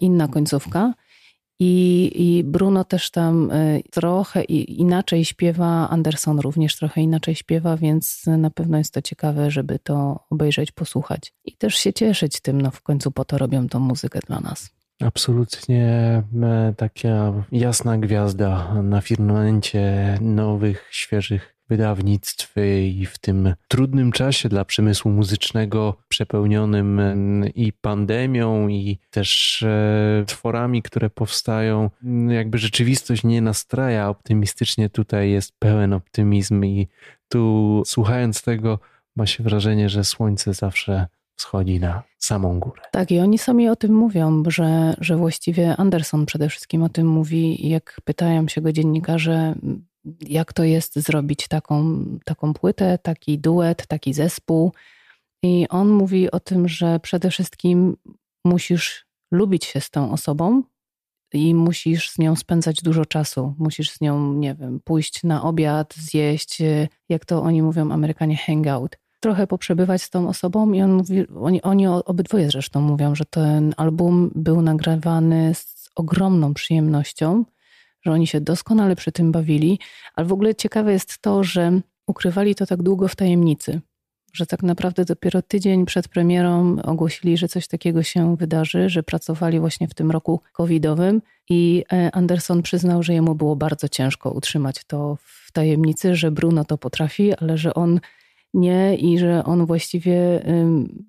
inna 0.00 0.28
końcówka. 0.28 0.92
I, 1.58 2.12
I 2.14 2.44
Bruno 2.44 2.84
też 2.84 3.10
tam 3.10 3.50
e, 3.50 3.80
trochę 3.90 4.42
inaczej 4.44 5.24
śpiewa, 5.24 5.88
Anderson 5.88 6.40
również 6.40 6.76
trochę 6.76 7.00
inaczej 7.00 7.34
śpiewa, 7.34 7.76
więc 7.76 8.22
na 8.26 8.50
pewno 8.50 8.78
jest 8.78 8.94
to 8.94 9.02
ciekawe, 9.02 9.50
żeby 9.50 9.78
to 9.78 10.24
obejrzeć, 10.30 10.72
posłuchać 10.72 11.32
i 11.44 11.56
też 11.56 11.74
się 11.74 11.92
cieszyć 11.92 12.40
tym, 12.40 12.60
no 12.60 12.70
w 12.70 12.82
końcu 12.82 13.10
po 13.10 13.24
to 13.24 13.38
robią 13.38 13.68
tą 13.68 13.78
muzykę 13.78 14.20
dla 14.26 14.40
nas. 14.40 14.70
Absolutnie 15.00 15.86
e, 16.42 16.74
taka 16.76 17.32
jasna 17.52 17.98
gwiazda 17.98 18.82
na 18.82 19.00
firmamencie 19.00 20.18
nowych, 20.20 20.88
świeżych 20.90 21.55
wydawnictw 21.68 22.54
i 22.82 23.06
w 23.06 23.18
tym 23.18 23.54
trudnym 23.68 24.12
czasie 24.12 24.48
dla 24.48 24.64
przemysłu 24.64 25.10
muzycznego, 25.10 25.96
przepełnionym 26.08 27.00
i 27.54 27.72
pandemią, 27.72 28.68
i 28.68 28.98
też 29.10 29.62
e, 29.62 30.24
tworami, 30.26 30.82
które 30.82 31.10
powstają, 31.10 31.90
jakby 32.28 32.58
rzeczywistość 32.58 33.24
nie 33.24 33.42
nastraja 33.42 34.08
optymistycznie. 34.08 34.90
Tutaj 34.90 35.30
jest 35.30 35.58
pełen 35.58 35.92
optymizm, 35.92 36.64
i 36.64 36.88
tu 37.28 37.82
słuchając 37.86 38.42
tego, 38.42 38.78
ma 39.16 39.26
się 39.26 39.42
wrażenie, 39.44 39.88
że 39.88 40.04
słońce 40.04 40.54
zawsze 40.54 41.06
wschodzi 41.36 41.80
na 41.80 42.02
samą 42.18 42.60
górę. 42.60 42.82
Tak, 42.92 43.10
i 43.10 43.20
oni 43.20 43.38
sami 43.38 43.68
o 43.68 43.76
tym 43.76 43.94
mówią, 43.94 44.42
że, 44.46 44.96
że 45.00 45.16
właściwie 45.16 45.76
Anderson 45.76 46.26
przede 46.26 46.48
wszystkim 46.48 46.82
o 46.82 46.88
tym 46.88 47.06
mówi. 47.06 47.68
Jak 47.68 48.00
pytają 48.04 48.48
się 48.48 48.60
go 48.60 48.72
dziennikarze, 48.72 49.54
jak 50.20 50.52
to 50.52 50.64
jest 50.64 50.94
zrobić 50.94 51.48
taką, 51.48 52.04
taką 52.24 52.54
płytę, 52.54 52.98
taki 53.02 53.38
duet, 53.38 53.86
taki 53.86 54.14
zespół. 54.14 54.72
I 55.42 55.66
on 55.68 55.88
mówi 55.88 56.30
o 56.30 56.40
tym, 56.40 56.68
że 56.68 57.00
przede 57.00 57.30
wszystkim 57.30 57.96
musisz 58.44 59.06
lubić 59.30 59.64
się 59.64 59.80
z 59.80 59.90
tą 59.90 60.12
osobą 60.12 60.62
i 61.32 61.54
musisz 61.54 62.10
z 62.10 62.18
nią 62.18 62.36
spędzać 62.36 62.82
dużo 62.82 63.06
czasu. 63.06 63.54
Musisz 63.58 63.90
z 63.90 64.00
nią, 64.00 64.32
nie 64.32 64.54
wiem, 64.54 64.80
pójść 64.84 65.24
na 65.24 65.42
obiad, 65.42 65.94
zjeść, 65.94 66.62
jak 67.08 67.24
to 67.24 67.42
oni 67.42 67.62
mówią, 67.62 67.92
Amerykanie, 67.92 68.36
hangout. 68.36 68.98
Trochę 69.20 69.46
poprzebywać 69.46 70.02
z 70.02 70.10
tą 70.10 70.28
osobą 70.28 70.72
i 70.72 70.82
on 70.82 70.92
mówi, 70.92 71.28
oni, 71.28 71.62
oni 71.62 71.86
obydwoje 71.86 72.50
zresztą 72.50 72.80
mówią, 72.80 73.14
że 73.14 73.24
ten 73.24 73.74
album 73.76 74.30
był 74.34 74.62
nagrywany 74.62 75.54
z 75.54 75.88
ogromną 75.96 76.54
przyjemnością 76.54 77.44
że 78.06 78.12
oni 78.12 78.26
się 78.26 78.40
doskonale 78.40 78.96
przy 78.96 79.12
tym 79.12 79.32
bawili, 79.32 79.78
ale 80.14 80.26
w 80.26 80.32
ogóle 80.32 80.54
ciekawe 80.54 80.92
jest 80.92 81.18
to, 81.18 81.44
że 81.44 81.80
ukrywali 82.06 82.54
to 82.54 82.66
tak 82.66 82.82
długo 82.82 83.08
w 83.08 83.16
tajemnicy, 83.16 83.80
że 84.32 84.46
tak 84.46 84.62
naprawdę 84.62 85.04
dopiero 85.04 85.42
tydzień 85.42 85.86
przed 85.86 86.08
premierą 86.08 86.76
ogłosili, 86.82 87.36
że 87.36 87.48
coś 87.48 87.68
takiego 87.68 88.02
się 88.02 88.36
wydarzy, 88.36 88.88
że 88.88 89.02
pracowali 89.02 89.60
właśnie 89.60 89.88
w 89.88 89.94
tym 89.94 90.10
roku 90.10 90.40
covidowym. 90.52 91.22
I 91.48 91.84
e, 91.92 92.10
Anderson 92.14 92.62
przyznał, 92.62 93.02
że 93.02 93.14
jemu 93.14 93.34
było 93.34 93.56
bardzo 93.56 93.88
ciężko 93.88 94.30
utrzymać 94.30 94.84
to 94.84 95.16
w 95.20 95.52
tajemnicy, 95.52 96.16
że 96.16 96.30
Bruno 96.30 96.64
to 96.64 96.78
potrafi, 96.78 97.34
ale 97.34 97.58
że 97.58 97.74
on 97.74 98.00
nie 98.54 98.96
i 98.96 99.18
że 99.18 99.44
on 99.44 99.66
właściwie 99.66 100.42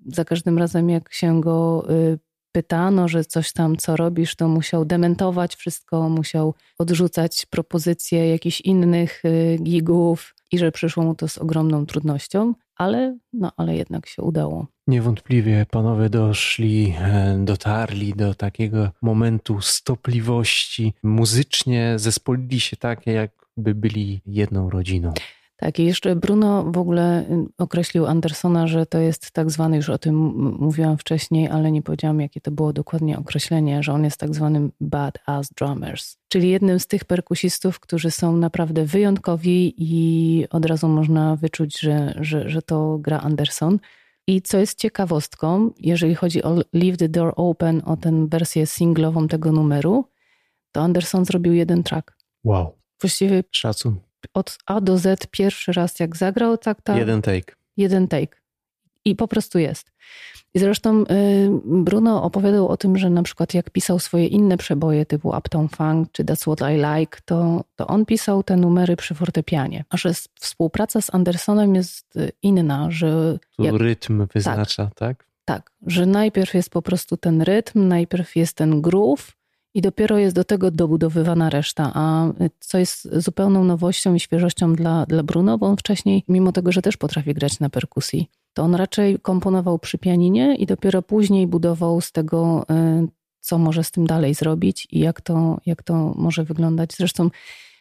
za 0.06 0.24
każdym 0.24 0.58
razem, 0.58 0.90
jak 0.90 1.12
się 1.12 1.40
go 1.40 1.86
y, 1.90 2.18
pytano, 2.52 3.08
że 3.08 3.24
coś 3.24 3.52
tam, 3.52 3.76
co 3.76 3.96
robisz, 3.96 4.36
to 4.36 4.48
musiał 4.48 4.84
dementować 4.84 5.56
wszystko, 5.56 6.08
musiał 6.08 6.54
odrzucać 6.78 7.46
propozycje 7.46 8.30
jakichś 8.30 8.60
innych 8.60 9.24
y, 9.24 9.58
gigów 9.62 10.34
i 10.52 10.58
że 10.58 10.72
przyszło 10.72 11.04
mu 11.04 11.14
to 11.14 11.28
z 11.28 11.38
ogromną 11.38 11.86
trudnością, 11.86 12.54
ale, 12.76 13.18
no, 13.32 13.52
ale 13.56 13.76
jednak 13.76 14.06
się 14.06 14.22
udało. 14.22 14.66
Niewątpliwie 14.86 15.66
panowie 15.70 16.10
doszli, 16.10 16.94
e, 17.00 17.38
dotarli 17.44 18.12
do 18.12 18.34
takiego 18.34 18.90
momentu 19.02 19.60
stopliwości. 19.60 20.94
Muzycznie 21.02 21.94
zespolili 21.96 22.60
się 22.60 22.76
tak, 22.76 23.06
jakby 23.06 23.74
byli 23.74 24.20
jedną 24.26 24.70
rodziną. 24.70 25.12
Tak, 25.60 25.78
i 25.78 25.84
jeszcze 25.84 26.16
Bruno 26.16 26.64
w 26.64 26.78
ogóle 26.78 27.22
y, 27.30 27.46
określił 27.58 28.06
Andersona, 28.06 28.66
że 28.66 28.86
to 28.86 28.98
jest 28.98 29.30
tak 29.30 29.50
zwany, 29.50 29.76
już 29.76 29.88
o 29.90 29.98
tym 29.98 30.16
mówiłam 30.60 30.98
wcześniej, 30.98 31.48
ale 31.48 31.72
nie 31.72 31.82
powiedziałam, 31.82 32.20
jakie 32.20 32.40
to 32.40 32.50
było 32.50 32.72
dokładnie 32.72 33.18
określenie, 33.18 33.82
że 33.82 33.92
on 33.92 34.04
jest 34.04 34.16
tak 34.16 34.34
zwanym 34.34 34.72
bad 34.80 35.18
ass 35.26 35.50
drummers, 35.56 36.16
czyli 36.28 36.50
jednym 36.50 36.80
z 36.80 36.86
tych 36.86 37.04
perkusistów, 37.04 37.80
którzy 37.80 38.10
są 38.10 38.36
naprawdę 38.36 38.84
wyjątkowi 38.84 39.74
i 39.78 40.44
od 40.50 40.64
razu 40.64 40.88
można 40.88 41.36
wyczuć, 41.36 41.80
że, 41.80 42.14
że, 42.20 42.50
że 42.50 42.62
to 42.62 42.98
gra 42.98 43.18
Anderson. 43.18 43.78
I 44.26 44.42
co 44.42 44.58
jest 44.58 44.78
ciekawostką, 44.78 45.70
jeżeli 45.80 46.14
chodzi 46.14 46.42
o 46.42 46.56
Leave 46.72 46.96
the 46.96 47.08
Door 47.08 47.32
Open, 47.36 47.82
o 47.84 47.96
tę 47.96 48.26
wersję 48.28 48.66
singlową 48.66 49.28
tego 49.28 49.52
numeru, 49.52 50.04
to 50.72 50.80
Anderson 50.80 51.24
zrobił 51.24 51.52
jeden 51.52 51.82
track. 51.82 52.16
Wow. 52.44 52.78
Właściwie 53.00 53.44
Szacun. 53.50 54.07
Od 54.34 54.58
A 54.66 54.80
do 54.80 54.98
Z 54.98 55.26
pierwszy 55.26 55.72
raz 55.72 56.00
jak 56.00 56.16
zagrał, 56.16 56.58
tak 56.58 56.82
tak. 56.82 56.96
Jeden 56.96 57.22
take. 57.22 57.54
jeden 57.76 58.08
take. 58.08 58.36
I 59.04 59.16
po 59.16 59.28
prostu 59.28 59.58
jest. 59.58 59.92
I 60.54 60.58
zresztą 60.58 61.02
y, 61.02 61.04
Bruno 61.64 62.22
opowiadał 62.22 62.68
o 62.68 62.76
tym, 62.76 62.98
że 62.98 63.10
na 63.10 63.22
przykład 63.22 63.54
jak 63.54 63.70
pisał 63.70 63.98
swoje 63.98 64.26
inne 64.26 64.56
przeboje 64.56 65.06
typu 65.06 65.28
Uptown 65.28 65.68
Funk 65.68 66.08
czy 66.12 66.24
That's 66.24 66.56
What 66.56 66.70
I 66.72 66.74
Like, 66.74 67.18
to, 67.24 67.64
to 67.76 67.86
on 67.86 68.06
pisał 68.06 68.42
te 68.42 68.56
numery 68.56 68.96
przy 68.96 69.14
fortepianie. 69.14 69.84
A 69.90 69.96
że 69.96 70.12
współpraca 70.40 71.00
z 71.00 71.14
Andersonem 71.14 71.74
jest 71.74 72.16
y, 72.16 72.32
inna, 72.42 72.90
że 72.90 73.38
Tu 73.56 73.64
jak, 73.64 73.74
rytm 73.74 74.26
wyznacza, 74.34 74.90
tak? 74.94 75.28
tak, 75.44 75.70
że 75.86 76.06
najpierw 76.06 76.54
jest 76.54 76.70
po 76.70 76.82
prostu 76.82 77.16
ten 77.16 77.42
rytm, 77.42 77.88
najpierw 77.88 78.36
jest 78.36 78.56
ten 78.56 78.82
groove 78.82 79.32
i 79.78 79.80
dopiero 79.80 80.18
jest 80.18 80.36
do 80.36 80.44
tego 80.44 80.70
dobudowywana 80.70 81.50
reszta. 81.50 81.90
A 81.94 82.28
y, 82.28 82.50
co 82.60 82.78
jest 82.78 83.08
zupełną 83.12 83.64
nowością 83.64 84.14
i 84.14 84.20
świeżością 84.20 84.74
dla, 84.74 85.06
dla 85.06 85.22
Bruno, 85.22 85.58
bo 85.58 85.66
on 85.66 85.76
wcześniej, 85.76 86.24
mimo 86.28 86.52
tego, 86.52 86.72
że 86.72 86.82
też 86.82 86.96
potrafi 86.96 87.34
grać 87.34 87.60
na 87.60 87.70
perkusji, 87.70 88.30
to 88.54 88.62
on 88.62 88.74
raczej 88.74 89.18
komponował 89.18 89.78
przy 89.78 89.98
pianinie 89.98 90.56
i 90.56 90.66
dopiero 90.66 91.02
później 91.02 91.46
budował 91.46 92.00
z 92.00 92.12
tego, 92.12 92.66
y, 92.70 93.08
co 93.40 93.58
może 93.58 93.84
z 93.84 93.90
tym 93.90 94.06
dalej 94.06 94.34
zrobić 94.34 94.88
i 94.90 94.98
jak 94.98 95.20
to, 95.20 95.60
jak 95.66 95.82
to 95.82 96.14
może 96.16 96.44
wyglądać. 96.44 96.94
Zresztą 96.96 97.30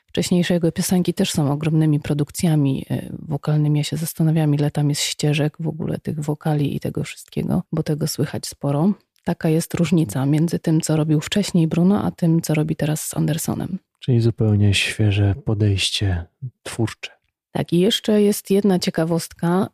wcześniejsze 0.05 0.53
jego 0.53 0.71
piosenki 0.71 1.13
też 1.13 1.31
są 1.31 1.51
ogromnymi 1.51 1.99
produkcjami 1.99 2.85
y, 2.91 3.09
wokalnymi. 3.19 3.79
Ja 3.79 3.83
się 3.83 3.97
zastanawiam, 3.97 4.55
ile 4.55 4.71
tam 4.71 4.89
jest 4.89 5.01
ścieżek 5.01 5.57
w 5.59 5.67
ogóle 5.67 5.97
tych 5.97 6.19
wokali 6.19 6.75
i 6.75 6.79
tego 6.79 7.03
wszystkiego, 7.03 7.63
bo 7.71 7.83
tego 7.83 8.07
słychać 8.07 8.47
sporo. 8.47 8.93
Taka 9.27 9.49
jest 9.49 9.73
różnica 9.73 10.25
między 10.25 10.59
tym, 10.59 10.81
co 10.81 10.95
robił 10.97 11.21
wcześniej 11.21 11.67
Bruno, 11.67 12.03
a 12.03 12.11
tym, 12.11 12.41
co 12.41 12.53
robi 12.53 12.75
teraz 12.75 13.01
z 13.01 13.17
Andersonem. 13.17 13.79
Czyli 13.99 14.21
zupełnie 14.21 14.73
świeże 14.73 15.35
podejście 15.45 16.25
twórcze. 16.63 17.11
Tak, 17.51 17.73
i 17.73 17.79
jeszcze 17.79 18.21
jest 18.21 18.51
jedna 18.51 18.79
ciekawostka 18.79 19.67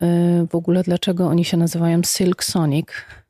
y, 0.43 0.47
w 0.47 0.55
ogóle, 0.55 0.83
dlaczego 0.83 1.27
oni 1.27 1.45
się 1.45 1.57
nazywają 1.57 2.01
Silk 2.03 2.43
Sonic. 2.43 2.87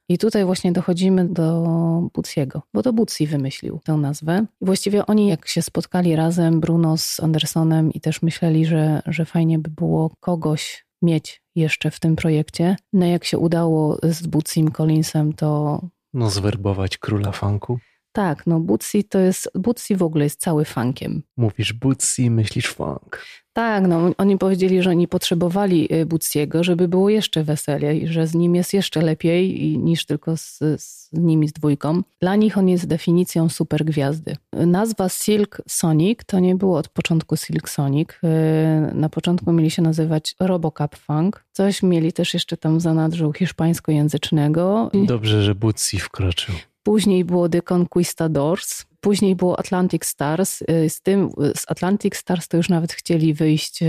I 0.10 0.18
tutaj 0.18 0.46
właśnie 0.46 0.72
dochodzimy 0.72 1.26
do 1.26 2.10
Buciego, 2.14 2.62
bo 2.74 2.84
to 2.84 2.94
Buci 2.94 3.28
wymyślił 3.28 3.80
tę 3.84 3.94
nazwę. 3.94 4.46
I 4.62 4.66
właściwie 4.66 5.06
oni, 5.06 5.28
jak 5.28 5.48
się 5.48 5.62
spotkali 5.62 6.16
razem, 6.16 6.60
Bruno 6.60 6.98
z 6.98 7.20
Andersonem, 7.20 7.94
i 7.94 8.02
też 8.02 8.22
myśleli, 8.22 8.66
że, 8.66 9.02
że 9.06 9.26
fajnie 9.26 9.60
by 9.60 9.70
było 9.70 10.12
kogoś 10.20 10.86
mieć 11.02 11.42
jeszcze 11.56 11.92
w 11.92 12.00
tym 12.00 12.16
projekcie. 12.16 12.76
No 12.94 13.06
jak 13.06 13.26
się 13.26 13.38
udało 13.38 13.98
z 14.04 14.28
Bucim 14.28 14.72
Collinsem, 14.72 15.34
to 15.34 15.82
No 16.14 16.30
zwerbować 16.30 16.98
króla 16.98 17.32
funku. 17.32 17.80
Tak, 18.14 18.48
no 18.48 18.60
Buci 18.60 19.04
to 19.04 19.20
jest, 19.20 19.50
Buci 19.56 19.96
w 19.96 20.04
ogóle 20.04 20.24
jest 20.24 20.40
cały 20.40 20.66
funkiem. 20.66 21.24
Mówisz 21.38 21.74
bootsy, 21.74 22.30
myślisz 22.30 22.68
funk. 22.68 23.26
Tak, 23.54 23.88
no 23.88 24.12
oni 24.18 24.38
powiedzieli, 24.38 24.82
że 24.82 24.90
oni 24.90 25.08
potrzebowali 25.08 25.94
y, 25.94 26.06
Buciego, 26.06 26.64
żeby 26.64 26.88
było 26.88 27.10
jeszcze 27.10 27.44
weseliej, 27.44 28.08
że 28.08 28.28
z 28.28 28.36
nim 28.36 28.56
jest 28.56 28.74
jeszcze 28.74 29.02
lepiej 29.02 29.78
niż 29.78 30.06
tylko 30.06 30.38
z, 30.38 30.60
z 30.78 31.10
nimi 31.14 31.48
z 31.48 31.54
dwójką. 31.54 32.02
Dla 32.20 32.36
nich 32.36 32.58
on 32.58 32.70
jest 32.70 32.88
definicją 32.88 33.50
super 33.50 33.86
gwiazdy. 33.86 34.36
Nazwa 34.54 35.10
Silk 35.10 35.62
Sonic 35.68 36.20
to 36.26 36.40
nie 36.40 36.56
było 36.56 36.78
od 36.78 36.90
początku 36.90 37.38
Silk 37.38 37.70
Sonic. 37.70 38.10
Y, 38.10 38.96
Na 38.96 39.10
początku 39.10 39.52
mieli 39.54 39.72
się 39.72 39.82
nazywać 39.82 40.36
Robocap 40.40 40.96
Funk. 40.96 41.46
Coś 41.52 41.84
mieli 41.84 42.14
też 42.14 42.34
jeszcze 42.34 42.58
tam 42.58 42.80
zanadrzu 42.80 43.34
hiszpańskojęzycznego. 43.34 44.92
Dobrze, 44.94 45.44
że 45.44 45.56
bootsy 45.56 45.98
wkroczył. 45.98 46.56
Później 46.84 47.26
było 47.26 47.50
The 47.50 47.62
Conquistadors, 47.74 48.86
później 49.04 49.36
było 49.36 49.60
Atlantic 49.60 50.06
Stars. 50.06 50.62
Y, 50.62 50.90
Z 50.90 51.02
tym, 51.02 51.30
z 51.56 51.72
Atlantic 51.72 52.16
Stars 52.16 52.48
to 52.48 52.58
już 52.58 52.70
nawet 52.70 52.94
chcieli 52.94 53.34
wyjść 53.34 53.84
y, 53.84 53.88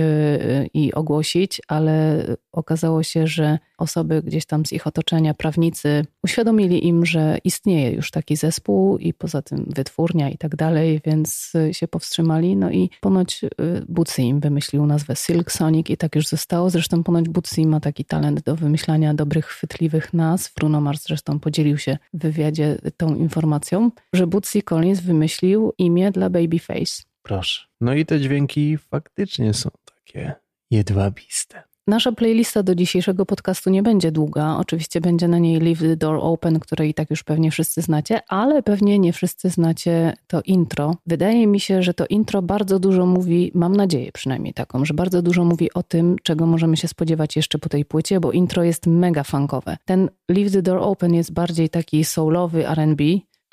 i 0.74 0.92
ogłosić, 0.92 1.60
ale 1.68 2.24
okazało 2.52 3.02
się, 3.02 3.26
że 3.26 3.58
osoby 3.78 4.22
gdzieś 4.22 4.46
tam 4.46 4.66
z 4.66 4.72
ich 4.72 4.86
otoczenia, 4.86 5.34
prawnicy, 5.34 6.04
uświadomili 6.24 6.86
im, 6.86 7.06
że 7.06 7.38
istnieje 7.44 7.90
już 7.90 8.10
taki 8.10 8.36
zespół 8.36 8.98
i 8.98 9.14
poza 9.14 9.42
tym 9.42 9.66
wytwórnia 9.76 10.30
i 10.30 10.38
tak 10.38 10.56
dalej, 10.56 11.00
więc 11.04 11.52
y, 11.54 11.74
się 11.74 11.88
powstrzymali. 11.88 12.56
No 12.56 12.70
i 12.70 12.90
ponoć 13.00 13.44
y, 13.44 13.48
Bucy 13.88 14.22
im 14.22 14.40
wymyślił 14.40 14.86
nazwę 14.86 15.16
Silk 15.16 15.52
Sonic 15.52 15.90
i 15.90 15.96
tak 15.96 16.14
już 16.16 16.26
zostało. 16.26 16.70
Zresztą 16.70 17.02
ponoć 17.02 17.28
Bucy 17.28 17.66
ma 17.66 17.80
taki 17.80 18.04
talent 18.04 18.42
do 18.42 18.56
wymyślania 18.56 19.14
dobrych, 19.14 19.46
chwytliwych 19.46 20.14
nazw. 20.14 20.54
Bruno 20.54 20.80
Mars 20.80 21.02
zresztą 21.02 21.40
podzielił 21.40 21.78
się 21.78 21.98
w 22.14 22.18
wywiadzie 22.18 22.78
tą 22.96 23.14
informacją, 23.14 23.90
że 24.12 24.26
Bootsy 24.26 24.62
Collins 24.62 25.03
wymyślił 25.04 25.72
imię 25.78 26.10
dla 26.10 26.30
Babyface. 26.30 27.02
Proszę. 27.22 27.62
No 27.80 27.94
i 27.94 28.06
te 28.06 28.20
dźwięki 28.20 28.78
faktycznie 28.78 29.54
są 29.54 29.70
takie 29.84 30.34
jedwabiste. 30.70 31.62
Nasza 31.86 32.12
playlista 32.12 32.62
do 32.62 32.74
dzisiejszego 32.74 33.26
podcastu 33.26 33.70
nie 33.70 33.82
będzie 33.82 34.12
długa. 34.12 34.56
Oczywiście 34.56 35.00
będzie 35.00 35.28
na 35.28 35.38
niej 35.38 35.60
Leave 35.60 35.80
the 35.80 35.96
Door 35.96 36.18
Open, 36.22 36.60
które 36.60 36.88
i 36.88 36.94
tak 36.94 37.10
już 37.10 37.22
pewnie 37.22 37.50
wszyscy 37.50 37.82
znacie, 37.82 38.20
ale 38.28 38.62
pewnie 38.62 38.98
nie 38.98 39.12
wszyscy 39.12 39.50
znacie 39.50 40.12
to 40.26 40.42
intro. 40.44 40.96
Wydaje 41.06 41.46
mi 41.46 41.60
się, 41.60 41.82
że 41.82 41.94
to 41.94 42.06
intro 42.06 42.42
bardzo 42.42 42.78
dużo 42.78 43.06
mówi, 43.06 43.50
mam 43.54 43.76
nadzieję 43.76 44.12
przynajmniej 44.12 44.54
taką, 44.54 44.84
że 44.84 44.94
bardzo 44.94 45.22
dużo 45.22 45.44
mówi 45.44 45.72
o 45.72 45.82
tym, 45.82 46.16
czego 46.22 46.46
możemy 46.46 46.76
się 46.76 46.88
spodziewać 46.88 47.36
jeszcze 47.36 47.58
po 47.58 47.68
tej 47.68 47.84
płycie, 47.84 48.20
bo 48.20 48.32
intro 48.32 48.64
jest 48.64 48.86
mega 48.86 49.24
funkowe. 49.24 49.76
Ten 49.84 50.10
Leave 50.28 50.52
the 50.52 50.62
Door 50.62 50.78
Open 50.78 51.14
jest 51.14 51.32
bardziej 51.32 51.68
taki 51.70 52.04
soulowy 52.04 52.68
R&B, 52.68 53.04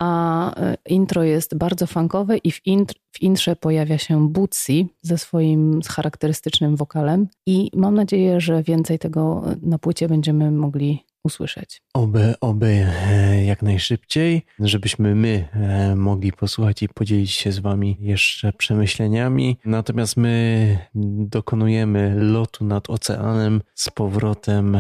a 0.02 0.56
e, 0.56 0.78
intro 0.90 1.24
jest 1.24 1.58
bardzo 1.58 1.88
funkowe 1.88 2.38
i 2.38 2.52
w, 2.52 2.66
intr, 2.66 2.96
w 3.12 3.22
intrze 3.22 3.56
pojawia 3.56 3.98
się 3.98 4.30
Bootsy 4.30 4.86
ze 5.02 5.18
swoim 5.18 5.82
charakterystycznym 5.88 6.76
wokalem 6.76 7.28
i 7.46 7.72
mam 7.74 7.96
nadzieję, 7.96 8.42
że 8.42 8.64
więcej 8.64 9.00
tego 9.00 9.44
na 9.62 9.80
płycie 9.80 10.08
będziemy 10.08 10.52
mogli 10.52 11.06
usłyszeć. 11.24 11.82
Oby, 11.94 12.34
oby 12.42 12.86
e, 13.10 13.46
jak 13.46 13.62
najszybciej, 13.62 14.42
żebyśmy 14.60 15.16
my 15.16 15.48
e, 15.54 15.96
mogli 15.96 16.32
posłuchać 16.32 16.84
i 16.84 16.90
podzielić 16.90 17.32
się 17.32 17.52
z 17.52 17.60
wami 17.60 17.98
jeszcze 18.00 18.54
przemyśleniami. 18.54 19.58
Natomiast 19.66 20.18
my 20.18 20.78
dokonujemy 21.26 22.16
lotu 22.18 22.66
nad 22.66 22.90
oceanem 22.90 23.62
z 23.76 23.90
powrotem 23.90 24.78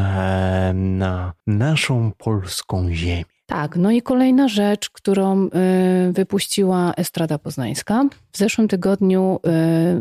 na 0.73 1.33
naszą 1.47 2.11
polską 2.17 2.93
ziemię. 2.93 3.30
Tak, 3.51 3.75
no 3.75 3.91
i 3.91 4.01
kolejna 4.01 4.47
rzecz, 4.47 4.89
którą 4.89 5.45
y, 5.45 5.49
wypuściła 6.11 6.93
Estrada 6.97 7.37
Poznańska. 7.37 8.05
W 8.31 8.37
zeszłym 8.37 8.67
tygodniu 8.67 9.39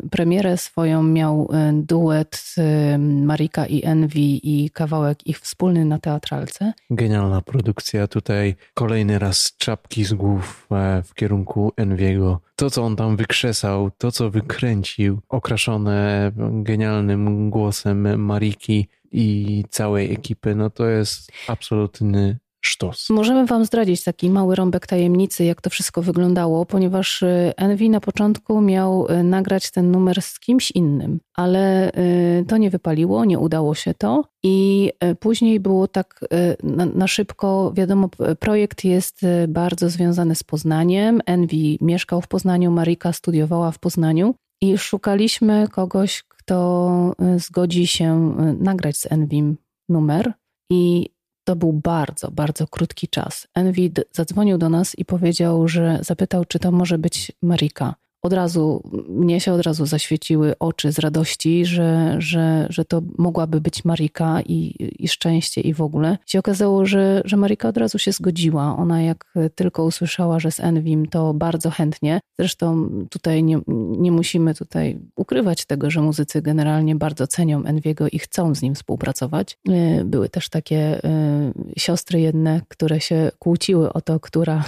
y, 0.05 0.09
premierę 0.09 0.57
swoją 0.57 1.03
miał 1.03 1.51
y, 1.53 1.83
duet 1.83 2.55
Marika 2.99 3.67
i 3.67 3.85
Envy 3.85 4.21
i 4.21 4.71
kawałek 4.73 5.27
ich 5.27 5.41
wspólny 5.41 5.85
na 5.85 5.99
teatralce. 5.99 6.73
Genialna 6.91 7.43
produkcja. 7.43 8.07
Tutaj 8.07 8.55
kolejny 8.75 9.19
raz 9.19 9.53
czapki 9.59 10.05
z 10.05 10.15
głów 10.15 10.67
e, 10.71 11.03
w 11.03 11.15
kierunku 11.15 11.73
Enviego. 11.77 12.41
To, 12.57 12.71
co 12.71 12.85
on 12.85 12.97
tam 12.97 13.17
wykrzesał, 13.17 13.91
to, 13.99 14.13
co 14.13 14.31
wykręcił, 14.31 15.21
okraszone 15.29 16.33
genialnym 16.37 17.51
głosem 17.51 18.25
Mariki 18.25 18.89
i 19.13 19.65
całej 19.71 20.13
ekipy, 20.13 20.55
no 20.55 20.71
to 20.71 20.87
jest 20.87 21.33
absolutny 21.49 22.39
sztos. 22.61 23.11
Możemy 23.11 23.47
Wam 23.47 23.65
zdradzić 23.65 24.05
taki 24.05 24.31
mały 24.31 24.57
rąbek 24.57 24.87
tajemnicy, 24.87 25.45
jak 25.45 25.61
to 25.61 25.71
wszystko 25.71 26.03
wyglądało, 26.03 26.67
ponieważ 26.67 27.25
Envy 27.57 27.89
na 27.89 28.01
początku 28.01 28.61
miał 28.61 29.07
y, 29.11 29.23
nagrać 29.23 29.71
ten 29.71 29.91
numer 29.91 30.23
z 30.23 30.41
kimś 30.41 30.71
innym, 30.71 31.21
ale 31.35 31.93
y, 32.41 32.45
to 32.49 32.57
nie 32.57 32.71
wypaliło, 32.71 33.25
nie 33.25 33.39
udało 33.39 33.75
się 33.75 33.95
to. 33.95 34.25
I 34.43 34.91
y, 35.05 35.15
później 35.15 35.61
było 35.61 35.89
tak 35.89 36.21
na, 36.63 36.87
na 36.87 37.07
szybko, 37.07 37.73
wiadomo, 37.77 38.09
projekt 38.39 38.85
jest 38.85 39.21
bardzo 39.49 39.89
związany 39.89 40.35
z 40.35 40.43
Poznaniem. 40.43 41.21
Envy 41.27 41.77
mieszkał 41.81 42.21
w 42.21 42.29
Poznaniu, 42.29 42.71
Marika 42.71 43.13
studiowała 43.13 43.71
w 43.71 43.79
Poznaniu 43.79 44.35
i 44.63 44.79
szukaliśmy 44.79 45.69
kogoś, 45.73 46.23
kto 46.29 47.15
zgodzi 47.37 47.87
się 47.87 48.35
nagrać 48.59 48.97
z 48.97 49.13
Envym 49.13 49.57
numer. 49.89 50.33
I 50.71 51.11
to 51.51 51.57
był 51.57 51.73
bardzo, 51.73 52.31
bardzo 52.31 52.67
krótki 52.67 53.09
czas. 53.09 53.49
Envy 53.55 53.91
d- 53.91 54.03
zadzwonił 54.13 54.59
do 54.59 54.69
nas 54.69 54.99
i 54.99 55.05
powiedział, 55.05 55.69
że 55.69 55.99
zapytał, 56.03 56.45
czy 56.45 56.59
to 56.59 56.73
może 56.73 56.99
być 56.99 57.33
Marika. 57.43 57.95
Od 58.23 58.33
razu, 58.33 58.83
mnie 59.09 59.41
się 59.41 59.53
od 59.53 59.61
razu 59.61 59.87
zaświeciły 59.87 60.59
oczy 60.59 60.93
z 60.93 60.99
radości, 60.99 61.67
że, 61.67 62.17
że, 62.19 62.67
że 62.71 62.85
to 62.85 63.03
mogłaby 63.19 63.61
być 63.61 63.85
Marika 63.85 64.41
i, 64.47 64.75
i 64.99 65.09
szczęście 65.09 65.61
i 65.61 65.75
w 65.75 65.83
ogóle. 65.83 66.19
Się 66.27 66.39
okazało, 66.39 66.87
że, 66.87 67.23
że 67.25 67.37
Marika 67.37 67.69
od 67.69 67.77
razu 67.77 67.99
się 67.99 68.13
zgodziła. 68.13 68.77
Ona 68.77 69.03
jak 69.03 69.35
tylko 69.55 69.85
usłyszała, 69.85 70.41
że 70.41 70.51
z 70.53 70.61
Envim, 70.61 71.07
to 71.07 71.35
bardzo 71.35 71.71
chętnie. 71.71 72.21
Zresztą 72.39 72.91
tutaj 73.11 73.45
nie, 73.45 73.61
nie 73.99 74.13
musimy 74.13 74.55
tutaj 74.55 75.01
ukrywać 75.17 75.65
tego, 75.65 75.91
że 75.91 76.01
muzycy 76.01 76.43
generalnie 76.43 76.97
bardzo 76.97 77.27
cenią 77.27 77.65
Enviego 77.65 78.09
i 78.09 78.19
chcą 78.19 78.55
z 78.55 78.63
nim 78.63 78.75
współpracować. 78.75 79.59
Y, 79.69 80.05
były 80.05 80.29
też 80.29 80.49
takie 80.49 81.05
y, 81.05 81.81
siostry 81.81 82.21
jedne, 82.21 82.61
które 82.69 83.01
się 83.01 83.31
kłóciły 83.39 83.93
o 83.93 84.01
to, 84.01 84.21
która 84.21 84.65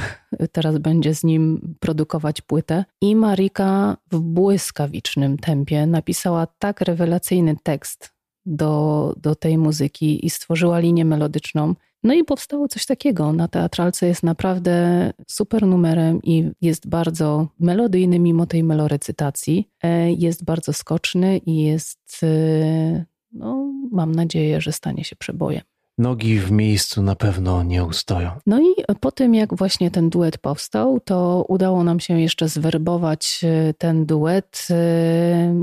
teraz 0.53 0.79
będzie 0.79 1.15
z 1.15 1.25
nim 1.25 1.75
produkować 1.81 2.41
płytę. 2.41 2.85
I 3.01 3.17
Marika 3.17 3.97
w 4.11 4.21
błyskawicznym 4.21 5.39
tempie 5.39 5.87
napisała 5.87 6.47
tak 6.59 6.81
rewelacyjny 6.81 7.57
tekst 7.63 8.13
do, 8.47 9.15
do 9.17 9.35
tej 9.35 9.59
muzyki 9.59 10.27
i 10.27 10.31
stworzyła 10.31 10.79
linię 10.79 11.05
melodyczną. 11.05 11.75
No 12.03 12.15
i 12.15 12.25
powstało 12.25 12.69
coś 12.69 12.87
takiego. 12.87 13.33
Na 13.33 13.49
teatralce 13.49 14.07
jest 14.07 14.23
naprawdę 14.23 15.13
super 15.29 15.67
numerem 15.67 16.23
i 16.23 16.51
jest 16.61 16.89
bardzo 16.89 17.49
melodyjny 17.61 18.19
mimo 18.19 18.47
tej 18.47 18.65
melorecytacji. 18.65 19.69
E, 19.83 20.13
jest 20.13 20.45
bardzo 20.45 20.73
skoczny 20.73 21.39
i 21.39 21.63
jest, 21.63 22.21
e, 22.23 23.05
no, 23.33 23.73
mam 23.91 24.15
nadzieję, 24.15 24.61
że 24.61 24.73
stanie 24.73 25.05
się 25.05 25.17
przebojem 25.17 25.72
nogi 25.99 26.39
w 26.39 26.51
miejscu 26.51 27.03
na 27.03 27.17
pewno 27.17 27.63
nie 27.63 27.85
ustoją. 27.85 28.31
No 28.47 28.61
i 28.61 28.97
po 29.01 29.13
tym, 29.13 29.35
jak 29.35 29.55
właśnie 29.55 29.91
ten 29.91 30.11
duet 30.11 30.39
powstał, 30.39 31.01
to 31.01 31.45
udało 31.49 31.85
nam 31.85 32.01
się 32.01 32.21
jeszcze 32.21 32.49
zwerbować 32.49 33.41
e, 33.45 33.75
ten 33.75 34.07
duet 34.07 34.67
e, 34.71 35.55